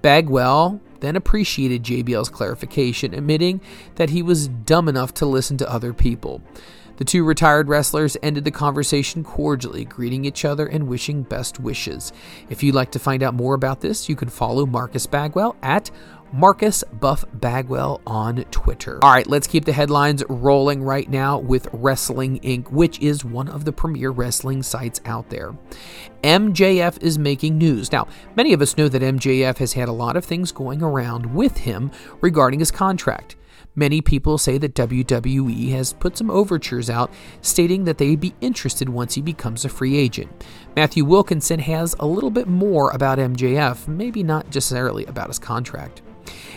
Bagwell 0.00 0.80
then 1.00 1.16
appreciated 1.16 1.82
JBL's 1.82 2.28
clarification, 2.28 3.12
admitting 3.12 3.60
that 3.96 4.10
he 4.10 4.22
was 4.22 4.48
dumb 4.48 4.88
enough 4.88 5.12
to 5.14 5.26
listen 5.26 5.56
to 5.58 5.70
other 5.70 5.92
people. 5.92 6.40
The 6.96 7.04
two 7.04 7.24
retired 7.24 7.68
wrestlers 7.68 8.16
ended 8.22 8.44
the 8.44 8.50
conversation 8.50 9.24
cordially, 9.24 9.84
greeting 9.84 10.24
each 10.24 10.44
other 10.44 10.66
and 10.66 10.86
wishing 10.86 11.22
best 11.22 11.58
wishes. 11.58 12.12
If 12.48 12.62
you'd 12.62 12.74
like 12.74 12.92
to 12.92 12.98
find 12.98 13.22
out 13.22 13.34
more 13.34 13.54
about 13.54 13.80
this, 13.80 14.08
you 14.08 14.16
can 14.16 14.28
follow 14.28 14.64
Marcus 14.64 15.06
Bagwell 15.06 15.56
at 15.62 15.90
Marcus 16.32 16.82
Buff 16.92 17.24
Bagwell 17.32 18.00
on 18.06 18.44
Twitter. 18.50 18.98
All 19.04 19.12
right, 19.12 19.26
let's 19.26 19.46
keep 19.46 19.64
the 19.64 19.72
headlines 19.72 20.24
rolling 20.28 20.82
right 20.82 21.08
now 21.08 21.38
with 21.38 21.68
Wrestling 21.72 22.40
Inc., 22.40 22.72
which 22.72 22.98
is 23.00 23.24
one 23.24 23.48
of 23.48 23.64
the 23.64 23.72
premier 23.72 24.10
wrestling 24.10 24.64
sites 24.64 25.00
out 25.04 25.30
there. 25.30 25.56
MJF 26.24 27.00
is 27.00 27.20
making 27.20 27.58
news. 27.58 27.92
Now, 27.92 28.08
many 28.34 28.52
of 28.52 28.60
us 28.62 28.76
know 28.76 28.88
that 28.88 29.02
MJF 29.02 29.58
has 29.58 29.74
had 29.74 29.88
a 29.88 29.92
lot 29.92 30.16
of 30.16 30.24
things 30.24 30.50
going 30.50 30.82
around 30.82 31.34
with 31.34 31.58
him 31.58 31.92
regarding 32.20 32.58
his 32.58 32.72
contract. 32.72 33.36
Many 33.76 34.00
people 34.00 34.38
say 34.38 34.56
that 34.58 34.74
WWE 34.74 35.70
has 35.72 35.92
put 35.92 36.16
some 36.16 36.30
overtures 36.30 36.88
out 36.88 37.10
stating 37.40 37.84
that 37.84 37.98
they'd 37.98 38.20
be 38.20 38.34
interested 38.40 38.88
once 38.88 39.14
he 39.14 39.20
becomes 39.20 39.64
a 39.64 39.68
free 39.68 39.96
agent. 39.96 40.30
Matthew 40.76 41.04
Wilkinson 41.04 41.58
has 41.58 41.96
a 41.98 42.06
little 42.06 42.30
bit 42.30 42.46
more 42.46 42.90
about 42.92 43.18
MJF, 43.18 43.88
maybe 43.88 44.22
not 44.22 44.46
necessarily 44.46 45.04
about 45.06 45.26
his 45.26 45.40
contract. 45.40 46.02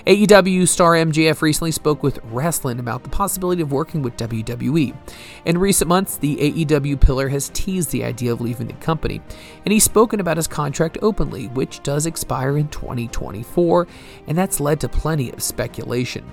AEW 0.06 0.68
star 0.68 0.94
MJF 0.94 1.42
recently 1.42 1.72
spoke 1.72 2.02
with 2.02 2.20
Wrestling 2.24 2.80
about 2.80 3.04
the 3.04 3.10
possibility 3.10 3.62
of 3.62 3.72
working 3.72 4.02
with 4.02 4.16
WWE. 4.16 4.96
In 5.44 5.58
recent 5.58 5.90
months, 5.90 6.16
the 6.16 6.38
AEW 6.38 7.00
pillar 7.00 7.28
has 7.28 7.50
teased 7.50 7.92
the 7.92 8.06
idea 8.06 8.32
of 8.32 8.40
leaving 8.40 8.68
the 8.68 8.74
company, 8.74 9.22
and 9.66 9.74
he's 9.74 9.84
spoken 9.84 10.20
about 10.20 10.38
his 10.38 10.48
contract 10.48 10.98
openly, 11.02 11.48
which 11.48 11.84
does 11.84 12.06
expire 12.06 12.58
in 12.58 12.70
2024, 12.70 13.88
and 14.28 14.38
that's 14.38 14.60
led 14.60 14.80
to 14.80 14.88
plenty 14.88 15.32
of 15.32 15.44
speculation. 15.44 16.26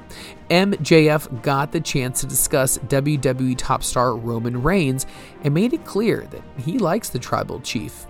MJF 0.50 1.42
got 1.42 1.72
the 1.72 1.80
chance 1.80 2.20
to 2.20 2.26
discuss 2.26 2.78
WWE 2.78 3.56
top 3.58 3.82
star 3.82 4.14
Roman 4.14 4.62
Reigns 4.62 5.06
and 5.42 5.52
made 5.52 5.72
it 5.72 5.84
clear 5.84 6.28
that 6.30 6.42
he 6.58 6.78
likes 6.78 7.08
the 7.08 7.18
tribal 7.18 7.60
chief. 7.60 8.06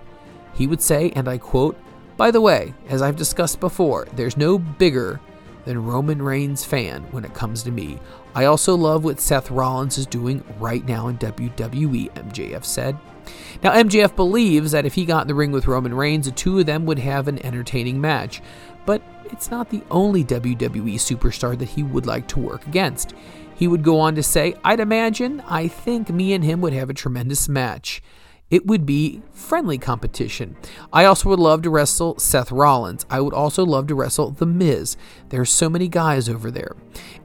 He 0.53 0.67
would 0.67 0.81
say, 0.81 1.11
and 1.15 1.27
I 1.27 1.37
quote, 1.37 1.77
by 2.17 2.31
the 2.31 2.41
way, 2.41 2.73
as 2.87 3.01
I've 3.01 3.15
discussed 3.15 3.59
before, 3.59 4.07
there's 4.13 4.37
no 4.37 4.57
bigger 4.57 5.19
than 5.65 5.83
Roman 5.83 6.21
Reigns 6.21 6.63
fan 6.63 7.03
when 7.11 7.25
it 7.25 7.33
comes 7.33 7.63
to 7.63 7.71
me. 7.71 7.99
I 8.33 8.45
also 8.45 8.75
love 8.75 9.03
what 9.03 9.19
Seth 9.19 9.51
Rollins 9.51 9.97
is 9.97 10.05
doing 10.05 10.43
right 10.59 10.85
now 10.85 11.07
in 11.07 11.17
WWE, 11.17 12.13
MJF 12.13 12.63
said. 12.63 12.97
Now, 13.63 13.71
MJF 13.71 14.15
believes 14.15 14.71
that 14.71 14.85
if 14.85 14.93
he 14.93 15.05
got 15.05 15.23
in 15.23 15.27
the 15.27 15.35
ring 15.35 15.51
with 15.51 15.67
Roman 15.67 15.93
Reigns, 15.93 16.25
the 16.25 16.31
two 16.31 16.59
of 16.59 16.67
them 16.67 16.85
would 16.85 16.99
have 16.99 17.27
an 17.27 17.43
entertaining 17.45 17.99
match. 17.99 18.41
But 18.85 19.01
it's 19.25 19.49
not 19.49 19.69
the 19.69 19.81
only 19.89 20.23
WWE 20.23 20.95
superstar 20.95 21.57
that 21.57 21.69
he 21.69 21.81
would 21.81 22.05
like 22.05 22.27
to 22.29 22.39
work 22.39 22.67
against. 22.67 23.13
He 23.55 23.67
would 23.67 23.83
go 23.83 23.99
on 23.99 24.15
to 24.15 24.23
say, 24.23 24.53
I'd 24.63 24.79
imagine, 24.79 25.41
I 25.47 25.67
think 25.67 26.09
me 26.09 26.33
and 26.33 26.43
him 26.43 26.61
would 26.61 26.73
have 26.73 26.89
a 26.89 26.93
tremendous 26.93 27.49
match 27.49 28.03
it 28.51 28.67
would 28.67 28.85
be 28.85 29.23
friendly 29.31 29.77
competition. 29.77 30.55
I 30.93 31.05
also 31.05 31.29
would 31.29 31.39
love 31.39 31.63
to 31.63 31.71
wrestle 31.71 32.19
Seth 32.19 32.51
Rollins. 32.51 33.05
I 33.09 33.19
would 33.19 33.33
also 33.33 33.65
love 33.65 33.87
to 33.87 33.95
wrestle 33.95 34.31
The 34.31 34.45
Miz. 34.45 34.95
There 35.29 35.41
are 35.41 35.45
so 35.45 35.67
many 35.67 35.87
guys 35.87 36.29
over 36.29 36.51
there. 36.51 36.75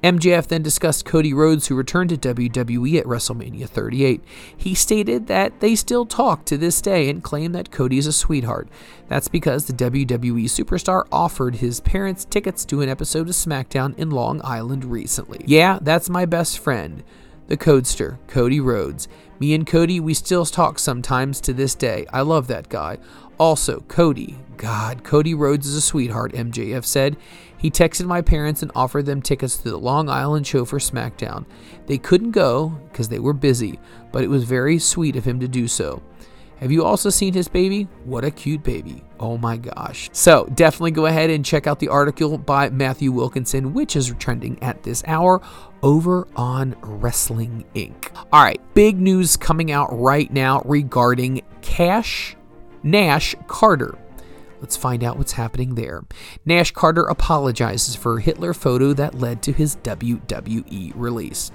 MJF 0.02 0.46
then 0.46 0.62
discussed 0.62 1.04
Cody 1.04 1.34
Rhodes, 1.34 1.66
who 1.66 1.74
returned 1.74 2.08
to 2.10 2.16
WWE 2.16 2.98
at 2.98 3.04
WrestleMania 3.04 3.68
38. 3.68 4.24
He 4.56 4.74
stated 4.74 5.26
that 5.26 5.60
they 5.60 5.74
still 5.74 6.06
talk 6.06 6.46
to 6.46 6.56
this 6.56 6.80
day 6.80 7.10
and 7.10 7.22
claim 7.22 7.52
that 7.52 7.70
Cody 7.70 7.98
is 7.98 8.06
a 8.06 8.12
sweetheart. 8.12 8.68
That's 9.08 9.28
because 9.28 9.66
the 9.66 9.74
WWE 9.74 10.44
superstar 10.44 11.06
offered 11.12 11.56
his 11.56 11.80
parents 11.80 12.24
tickets 12.24 12.64
to 12.66 12.80
an 12.80 12.88
episode 12.88 13.28
of 13.28 13.34
SmackDown 13.34 13.96
in 13.98 14.10
Long 14.10 14.40
Island 14.42 14.86
recently. 14.86 15.44
Yeah, 15.46 15.80
that's 15.82 16.08
my 16.08 16.24
best 16.24 16.58
friend 16.58 17.02
the 17.50 17.56
Codester, 17.56 18.16
Cody 18.28 18.60
Rhodes. 18.60 19.08
Me 19.40 19.54
and 19.54 19.66
Cody, 19.66 19.98
we 19.98 20.14
still 20.14 20.46
talk 20.46 20.78
sometimes 20.78 21.40
to 21.40 21.52
this 21.52 21.74
day. 21.74 22.06
I 22.12 22.20
love 22.20 22.46
that 22.46 22.68
guy. 22.68 22.98
Also, 23.38 23.80
Cody. 23.88 24.38
God, 24.56 25.02
Cody 25.02 25.34
Rhodes 25.34 25.66
is 25.66 25.74
a 25.74 25.80
sweetheart, 25.80 26.32
MJF 26.32 26.84
said. 26.84 27.16
He 27.58 27.68
texted 27.68 28.06
my 28.06 28.22
parents 28.22 28.62
and 28.62 28.70
offered 28.76 29.06
them 29.06 29.20
tickets 29.20 29.56
to 29.56 29.70
the 29.70 29.78
Long 29.78 30.08
Island 30.08 30.46
show 30.46 30.64
for 30.64 30.78
SmackDown. 30.78 31.44
They 31.86 31.98
couldn't 31.98 32.30
go 32.30 32.68
because 32.92 33.08
they 33.08 33.18
were 33.18 33.32
busy, 33.32 33.80
but 34.12 34.22
it 34.22 34.30
was 34.30 34.44
very 34.44 34.78
sweet 34.78 35.16
of 35.16 35.24
him 35.24 35.40
to 35.40 35.48
do 35.48 35.66
so. 35.66 36.00
Have 36.60 36.70
you 36.70 36.84
also 36.84 37.08
seen 37.08 37.32
his 37.32 37.48
baby? 37.48 37.88
What 38.04 38.22
a 38.22 38.30
cute 38.30 38.62
baby. 38.62 39.02
Oh 39.18 39.38
my 39.38 39.56
gosh. 39.56 40.10
So 40.12 40.44
definitely 40.54 40.90
go 40.90 41.06
ahead 41.06 41.30
and 41.30 41.42
check 41.42 41.66
out 41.66 41.78
the 41.78 41.88
article 41.88 42.36
by 42.36 42.68
Matthew 42.68 43.12
Wilkinson, 43.12 43.72
which 43.72 43.96
is 43.96 44.14
trending 44.18 44.62
at 44.62 44.82
this 44.82 45.02
hour 45.06 45.40
over 45.82 46.26
on 46.36 46.76
Wrestling 46.82 47.64
Inc. 47.74 48.10
All 48.32 48.42
right, 48.42 48.60
big 48.74 49.00
news 49.00 49.36
coming 49.36 49.70
out 49.72 49.88
right 49.92 50.30
now 50.32 50.62
regarding 50.64 51.42
Cash 51.62 52.36
Nash 52.82 53.34
Carter. 53.46 53.98
Let's 54.60 54.76
find 54.76 55.02
out 55.02 55.16
what's 55.16 55.32
happening 55.32 55.74
there. 55.74 56.04
Nash 56.44 56.72
Carter 56.72 57.04
apologizes 57.04 57.96
for 57.96 58.18
Hitler 58.18 58.52
photo 58.52 58.92
that 58.92 59.14
led 59.14 59.42
to 59.42 59.52
his 59.52 59.76
WWE 59.76 60.92
release. 60.94 61.50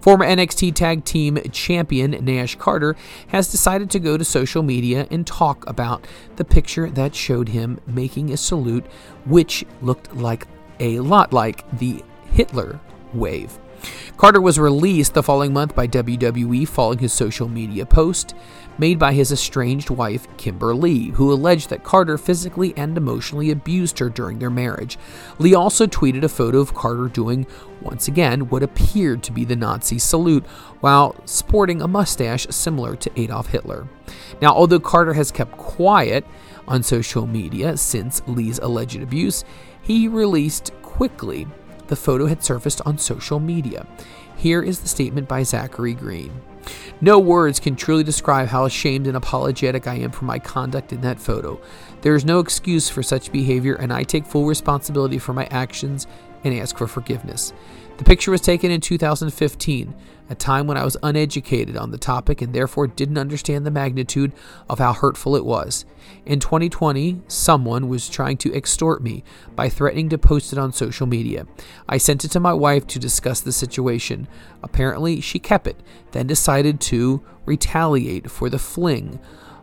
Former 0.00 0.26
NXT 0.26 0.74
Tag 0.74 1.04
Team 1.04 1.38
Champion 1.52 2.10
Nash 2.24 2.56
Carter 2.56 2.96
has 3.28 3.52
decided 3.52 3.90
to 3.90 4.00
go 4.00 4.16
to 4.16 4.24
social 4.24 4.64
media 4.64 5.06
and 5.10 5.24
talk 5.24 5.68
about 5.68 6.06
the 6.34 6.44
picture 6.44 6.90
that 6.90 7.14
showed 7.14 7.48
him 7.48 7.78
making 7.86 8.32
a 8.32 8.36
salute, 8.36 8.86
which 9.24 9.64
looked 9.80 10.14
like 10.16 10.48
a 10.80 10.98
lot 10.98 11.32
like 11.32 11.64
the 11.78 12.02
Hitler 12.32 12.80
wave. 13.14 13.56
Carter 14.16 14.40
was 14.40 14.58
released 14.58 15.14
the 15.14 15.22
following 15.22 15.52
month 15.52 15.74
by 15.74 15.86
WWE 15.86 16.66
following 16.66 16.98
his 16.98 17.12
social 17.12 17.48
media 17.48 17.86
post 17.86 18.34
made 18.78 18.98
by 18.98 19.12
his 19.12 19.32
estranged 19.32 19.90
wife, 19.90 20.26
Kimber 20.36 20.74
Lee, 20.74 21.10
who 21.10 21.32
alleged 21.32 21.68
that 21.70 21.84
Carter 21.84 22.16
physically 22.16 22.72
and 22.76 22.96
emotionally 22.96 23.50
abused 23.50 23.98
her 23.98 24.08
during 24.08 24.38
their 24.38 24.50
marriage. 24.50 24.96
Lee 25.38 25.54
also 25.54 25.86
tweeted 25.86 26.22
a 26.22 26.28
photo 26.28 26.58
of 26.58 26.74
Carter 26.74 27.08
doing, 27.08 27.46
once 27.82 28.08
again, 28.08 28.48
what 28.48 28.62
appeared 28.62 29.22
to 29.24 29.32
be 29.32 29.44
the 29.44 29.56
Nazi 29.56 29.98
salute 29.98 30.46
while 30.80 31.16
sporting 31.24 31.82
a 31.82 31.88
mustache 31.88 32.46
similar 32.50 32.94
to 32.96 33.20
Adolf 33.20 33.48
Hitler. 33.48 33.88
Now, 34.40 34.54
although 34.54 34.80
Carter 34.80 35.14
has 35.14 35.32
kept 35.32 35.52
quiet 35.56 36.24
on 36.68 36.82
social 36.82 37.26
media 37.26 37.76
since 37.76 38.22
Lee's 38.26 38.58
alleged 38.60 39.02
abuse, 39.02 39.44
he 39.82 40.06
released 40.06 40.72
quickly 40.82 41.46
the 41.88 41.96
photo 41.96 42.26
had 42.26 42.42
surfaced 42.42 42.80
on 42.86 42.98
social 42.98 43.40
media. 43.40 43.86
Here 44.36 44.62
is 44.62 44.80
the 44.80 44.88
statement 44.88 45.28
by 45.28 45.42
Zachary 45.42 45.94
Green. 45.94 46.40
No 47.00 47.18
words 47.18 47.60
can 47.60 47.76
truly 47.76 48.04
describe 48.04 48.48
how 48.48 48.64
ashamed 48.64 49.06
and 49.06 49.16
apologetic 49.16 49.86
I 49.86 49.94
am 49.94 50.10
for 50.10 50.24
my 50.24 50.38
conduct 50.38 50.92
in 50.92 51.00
that 51.00 51.20
photo. 51.20 51.60
There 52.02 52.14
is 52.14 52.24
no 52.24 52.38
excuse 52.38 52.88
for 52.88 53.02
such 53.02 53.32
behavior, 53.32 53.74
and 53.74 53.92
I 53.92 54.02
take 54.02 54.26
full 54.26 54.46
responsibility 54.46 55.18
for 55.18 55.32
my 55.32 55.46
actions 55.50 56.06
and 56.44 56.54
ask 56.54 56.76
for 56.76 56.86
forgiveness. 56.86 57.52
The 57.98 58.04
picture 58.04 58.30
was 58.30 58.40
taken 58.40 58.70
in 58.70 58.80
2015, 58.80 59.92
a 60.30 60.34
time 60.36 60.68
when 60.68 60.76
I 60.76 60.84
was 60.84 60.96
uneducated 61.02 61.76
on 61.76 61.90
the 61.90 61.98
topic 61.98 62.40
and 62.40 62.54
therefore 62.54 62.86
didn't 62.86 63.18
understand 63.18 63.66
the 63.66 63.72
magnitude 63.72 64.32
of 64.70 64.78
how 64.78 64.92
hurtful 64.92 65.34
it 65.34 65.44
was. 65.44 65.84
In 66.24 66.38
2020, 66.38 67.22
someone 67.26 67.88
was 67.88 68.08
trying 68.08 68.36
to 68.38 68.54
extort 68.54 69.02
me 69.02 69.24
by 69.56 69.68
threatening 69.68 70.08
to 70.10 70.16
post 70.16 70.52
it 70.52 70.60
on 70.60 70.72
social 70.72 71.08
media. 71.08 71.48
I 71.88 71.98
sent 71.98 72.24
it 72.24 72.30
to 72.30 72.40
my 72.40 72.52
wife 72.52 72.86
to 72.86 73.00
discuss 73.00 73.40
the 73.40 73.50
situation. 73.50 74.28
Apparently, 74.62 75.20
she 75.20 75.40
kept 75.40 75.66
it, 75.66 75.80
then 76.12 76.28
decided 76.28 76.80
to 76.82 77.20
retaliate 77.46 78.30
for 78.30 78.48
the 78.48 78.60
fling 78.60 79.18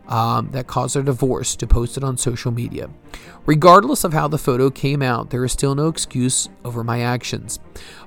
um, 0.07 0.49
that 0.51 0.67
caused 0.67 0.95
our 0.95 1.03
divorce 1.03 1.55
to 1.55 1.67
post 1.67 1.97
it 1.97 2.03
on 2.03 2.17
social 2.17 2.51
media. 2.51 2.89
Regardless 3.45 4.03
of 4.03 4.13
how 4.13 4.27
the 4.27 4.37
photo 4.37 4.69
came 4.69 5.01
out, 5.01 5.29
there 5.29 5.45
is 5.45 5.51
still 5.51 5.75
no 5.75 5.87
excuse 5.87 6.49
over 6.63 6.83
my 6.83 7.01
actions. 7.01 7.59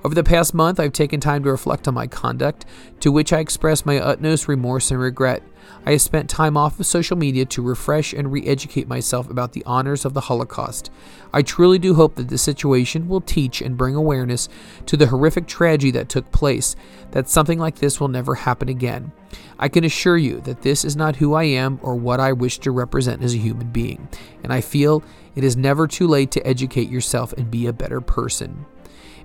Over 0.05 0.15
the 0.15 0.25
past 0.25 0.55
month, 0.55 0.81
I've 0.81 0.93
taken 0.93 1.21
time 1.21 1.45
to 1.45 1.51
reflect 1.51 1.87
on 1.87 1.95
my 1.95 2.07
conduct, 2.07 2.65
to 3.01 3.13
which 3.13 3.33
I 3.33 3.39
express 3.39 3.87
my 3.87 3.99
utmost 3.99 4.49
remorse 4.49 4.91
and 4.91 5.01
regret. 5.01 5.43
I 5.87 5.93
have 5.93 6.03
spent 6.03 6.29
time 6.29 6.57
off 6.57 6.79
of 6.79 6.87
social 6.87 7.17
media 7.17 7.45
to 7.47 7.63
refresh 7.63 8.13
and 8.13 8.31
re 8.31 8.47
educate 8.47 8.89
myself 8.89 9.31
about 9.31 9.53
the 9.53 9.65
honors 9.65 10.05
of 10.05 10.15
the 10.15 10.23
Holocaust. 10.23 10.91
I 11.33 11.43
truly 11.43 11.79
do 11.79 11.95
hope 11.95 12.17
that 12.17 12.29
this 12.29 12.43
situation 12.43 13.09
will 13.09 13.21
teach 13.21 13.63
and 13.63 13.77
bring 13.77 13.95
awareness 13.95 14.49
to 14.87 14.97
the 14.97 15.07
horrific 15.07 15.47
tragedy 15.47 15.91
that 15.93 16.09
took 16.09 16.31
place, 16.33 16.77
that 17.13 17.29
something 17.29 17.59
like 17.59 17.77
this 17.77 18.01
will 18.01 18.09
never 18.09 18.35
happen 18.35 18.69
again. 18.69 19.13
I 19.59 19.69
can 19.69 19.85
assure 19.85 20.17
you 20.17 20.41
that 20.43 20.63
this 20.63 20.85
is 20.85 20.97
not 20.97 21.17
who 21.17 21.35
I 21.35 21.45
am 21.45 21.79
or 21.83 21.97
what 21.97 22.21
I 22.21 22.33
wish 22.33 22.59
to 22.61 22.71
represent 22.71 23.23
as 23.23 23.35
a 23.35 23.39
human 23.39 23.69
being, 23.69 24.09
and 24.43 24.53
I 24.53 24.61
feel 24.61 25.03
it 25.35 25.45
is 25.45 25.57
never 25.57 25.87
too 25.87 26.07
late 26.07 26.31
to 26.33 26.47
educate 26.47 26.91
yourself 26.91 27.33
and 27.33 27.51
be 27.51 27.67
a 27.67 27.73
better 27.73 28.01
person. 28.01 28.67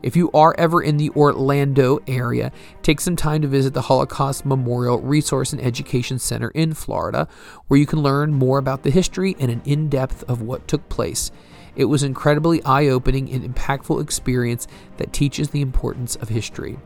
If 0.04 0.18
you 0.18 0.30
are 0.34 0.54
ever 0.58 0.84
in 0.84 0.98
the 0.98 1.10
Orlando 1.12 2.00
area, 2.08 2.52
take 2.82 3.00
some 3.00 3.16
time 3.16 3.42
to 3.42 3.48
visit 3.48 3.74
the 3.74 3.84
Holocaust 3.84 4.46
Memorial 4.46 5.00
Resource 5.00 5.54
and 5.54 5.62
Education 5.62 6.20
Center 6.20 6.50
in 6.50 6.74
Florida, 6.74 7.26
where 7.68 7.80
you 7.80 7.86
can 7.86 8.04
learn 8.04 8.34
more 8.34 8.58
about 8.58 8.84
the 8.84 8.92
history 8.92 9.34
and 9.40 9.50
an 9.50 9.62
in 9.64 9.88
depth 9.88 10.26
of 10.30 10.42
what 10.42 10.68
took 10.68 10.90
place. 10.90 11.32
It 11.78 11.86
was 11.86 12.04
incredibly 12.04 12.62
eye 12.66 12.88
opening 12.88 13.32
and 13.32 13.56
impactful 13.56 14.02
experience 14.02 14.68
that 14.98 15.14
teaches 15.14 15.50
the 15.50 15.62
importance 15.62 16.18
of 16.18 16.28
history. 16.28 16.78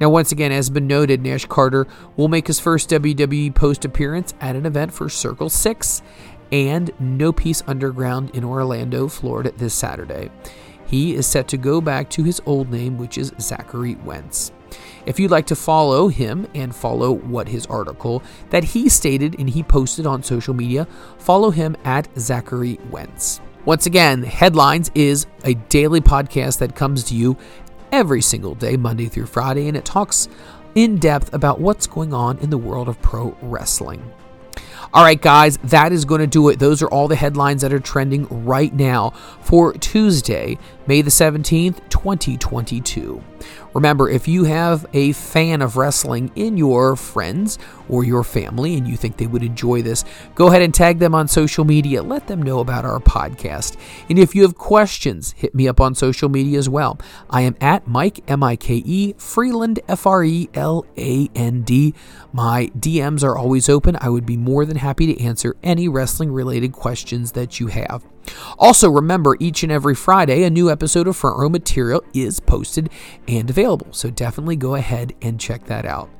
Now, 0.00 0.10
once 0.10 0.32
again, 0.32 0.50
as 0.50 0.70
been 0.70 0.88
noted, 0.88 1.22
Nash 1.22 1.46
Carter 1.46 1.86
will 2.16 2.28
make 2.28 2.48
his 2.48 2.58
first 2.58 2.90
WWE 2.90 3.54
post 3.54 3.84
appearance 3.84 4.34
at 4.40 4.56
an 4.56 4.66
event 4.66 4.92
for 4.92 5.08
Circle 5.08 5.50
6 5.50 6.02
and 6.50 6.90
No 6.98 7.32
Peace 7.32 7.62
Underground 7.68 8.30
in 8.30 8.42
Orlando, 8.42 9.06
Florida 9.06 9.52
this 9.56 9.74
Saturday. 9.74 10.30
He 10.90 11.14
is 11.14 11.24
set 11.24 11.46
to 11.48 11.56
go 11.56 11.80
back 11.80 12.10
to 12.10 12.24
his 12.24 12.42
old 12.46 12.68
name, 12.68 12.98
which 12.98 13.16
is 13.16 13.32
Zachary 13.40 13.94
Wentz. 14.04 14.50
If 15.06 15.20
you'd 15.20 15.30
like 15.30 15.46
to 15.46 15.54
follow 15.54 16.08
him 16.08 16.48
and 16.52 16.74
follow 16.74 17.12
what 17.12 17.46
his 17.46 17.64
article 17.66 18.24
that 18.50 18.64
he 18.64 18.88
stated 18.88 19.38
and 19.38 19.48
he 19.48 19.62
posted 19.62 20.04
on 20.04 20.24
social 20.24 20.52
media, 20.52 20.88
follow 21.18 21.50
him 21.50 21.76
at 21.84 22.08
Zachary 22.18 22.80
Wentz. 22.90 23.40
Once 23.64 23.86
again, 23.86 24.24
Headlines 24.24 24.90
is 24.96 25.26
a 25.44 25.54
daily 25.54 26.00
podcast 26.00 26.58
that 26.58 26.74
comes 26.74 27.04
to 27.04 27.14
you 27.14 27.36
every 27.92 28.20
single 28.20 28.56
day, 28.56 28.76
Monday 28.76 29.06
through 29.06 29.26
Friday, 29.26 29.68
and 29.68 29.76
it 29.76 29.84
talks 29.84 30.28
in 30.74 30.96
depth 30.96 31.32
about 31.32 31.60
what's 31.60 31.86
going 31.86 32.12
on 32.12 32.36
in 32.38 32.50
the 32.50 32.58
world 32.58 32.88
of 32.88 33.00
pro 33.00 33.36
wrestling. 33.42 34.02
All 34.92 35.04
right, 35.04 35.20
guys, 35.20 35.56
that 35.58 35.92
is 35.92 36.04
going 36.04 36.20
to 36.20 36.26
do 36.26 36.48
it. 36.48 36.58
Those 36.58 36.82
are 36.82 36.88
all 36.88 37.06
the 37.06 37.14
headlines 37.14 37.62
that 37.62 37.72
are 37.72 37.78
trending 37.78 38.26
right 38.44 38.74
now 38.74 39.10
for 39.40 39.72
Tuesday, 39.74 40.58
May 40.88 41.00
the 41.00 41.10
17th, 41.10 41.88
2022. 41.90 43.22
Remember, 43.74 44.08
if 44.08 44.26
you 44.26 44.44
have 44.44 44.86
a 44.92 45.12
fan 45.12 45.62
of 45.62 45.76
wrestling 45.76 46.30
in 46.34 46.56
your 46.56 46.96
friends 46.96 47.58
or 47.88 48.04
your 48.04 48.24
family 48.24 48.76
and 48.76 48.86
you 48.86 48.96
think 48.96 49.16
they 49.16 49.26
would 49.26 49.42
enjoy 49.42 49.82
this, 49.82 50.04
go 50.34 50.48
ahead 50.48 50.62
and 50.62 50.74
tag 50.74 50.98
them 50.98 51.14
on 51.14 51.28
social 51.28 51.64
media. 51.64 52.02
Let 52.02 52.26
them 52.26 52.42
know 52.42 52.60
about 52.60 52.84
our 52.84 52.98
podcast. 52.98 53.76
And 54.08 54.18
if 54.18 54.34
you 54.34 54.42
have 54.42 54.56
questions, 54.56 55.32
hit 55.32 55.54
me 55.54 55.68
up 55.68 55.80
on 55.80 55.94
social 55.94 56.28
media 56.28 56.58
as 56.58 56.68
well. 56.68 56.98
I 57.28 57.42
am 57.42 57.56
at 57.60 57.86
Mike, 57.86 58.28
M 58.28 58.42
I 58.42 58.56
K 58.56 58.82
E, 58.84 59.14
Freeland, 59.18 59.80
F 59.88 60.06
R 60.06 60.24
E 60.24 60.48
L 60.54 60.84
A 60.98 61.28
N 61.34 61.62
D. 61.62 61.94
My 62.32 62.70
DMs 62.78 63.24
are 63.24 63.36
always 63.36 63.68
open. 63.68 63.96
I 64.00 64.08
would 64.08 64.26
be 64.26 64.36
more 64.36 64.64
than 64.64 64.76
happy 64.76 65.12
to 65.12 65.20
answer 65.20 65.56
any 65.62 65.88
wrestling 65.88 66.32
related 66.32 66.72
questions 66.72 67.32
that 67.32 67.60
you 67.60 67.68
have. 67.68 68.04
Also, 68.58 68.90
remember 68.90 69.36
each 69.40 69.62
and 69.62 69.72
every 69.72 69.94
Friday, 69.94 70.44
a 70.44 70.50
new 70.50 70.70
episode 70.70 71.06
of 71.06 71.16
Front 71.16 71.38
Row 71.38 71.48
Material 71.48 72.02
is 72.14 72.40
posted 72.40 72.90
and 73.26 73.48
available. 73.50 73.88
So 73.90 74.10
definitely 74.10 74.56
go 74.56 74.74
ahead 74.74 75.14
and 75.22 75.40
check 75.40 75.64
that 75.66 75.84
out. 75.84 76.10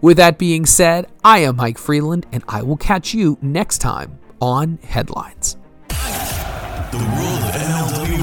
With 0.00 0.16
that 0.16 0.38
being 0.38 0.66
said, 0.66 1.06
I 1.22 1.40
am 1.40 1.56
Mike 1.56 1.78
Freeland, 1.78 2.26
and 2.32 2.42
I 2.48 2.62
will 2.62 2.76
catch 2.76 3.14
you 3.14 3.38
next 3.40 3.78
time 3.78 4.18
on 4.40 4.78
Headlines. 4.82 5.56
The 5.88 6.98
world 6.98 7.42
of 7.44 7.54
MLW 7.54 8.20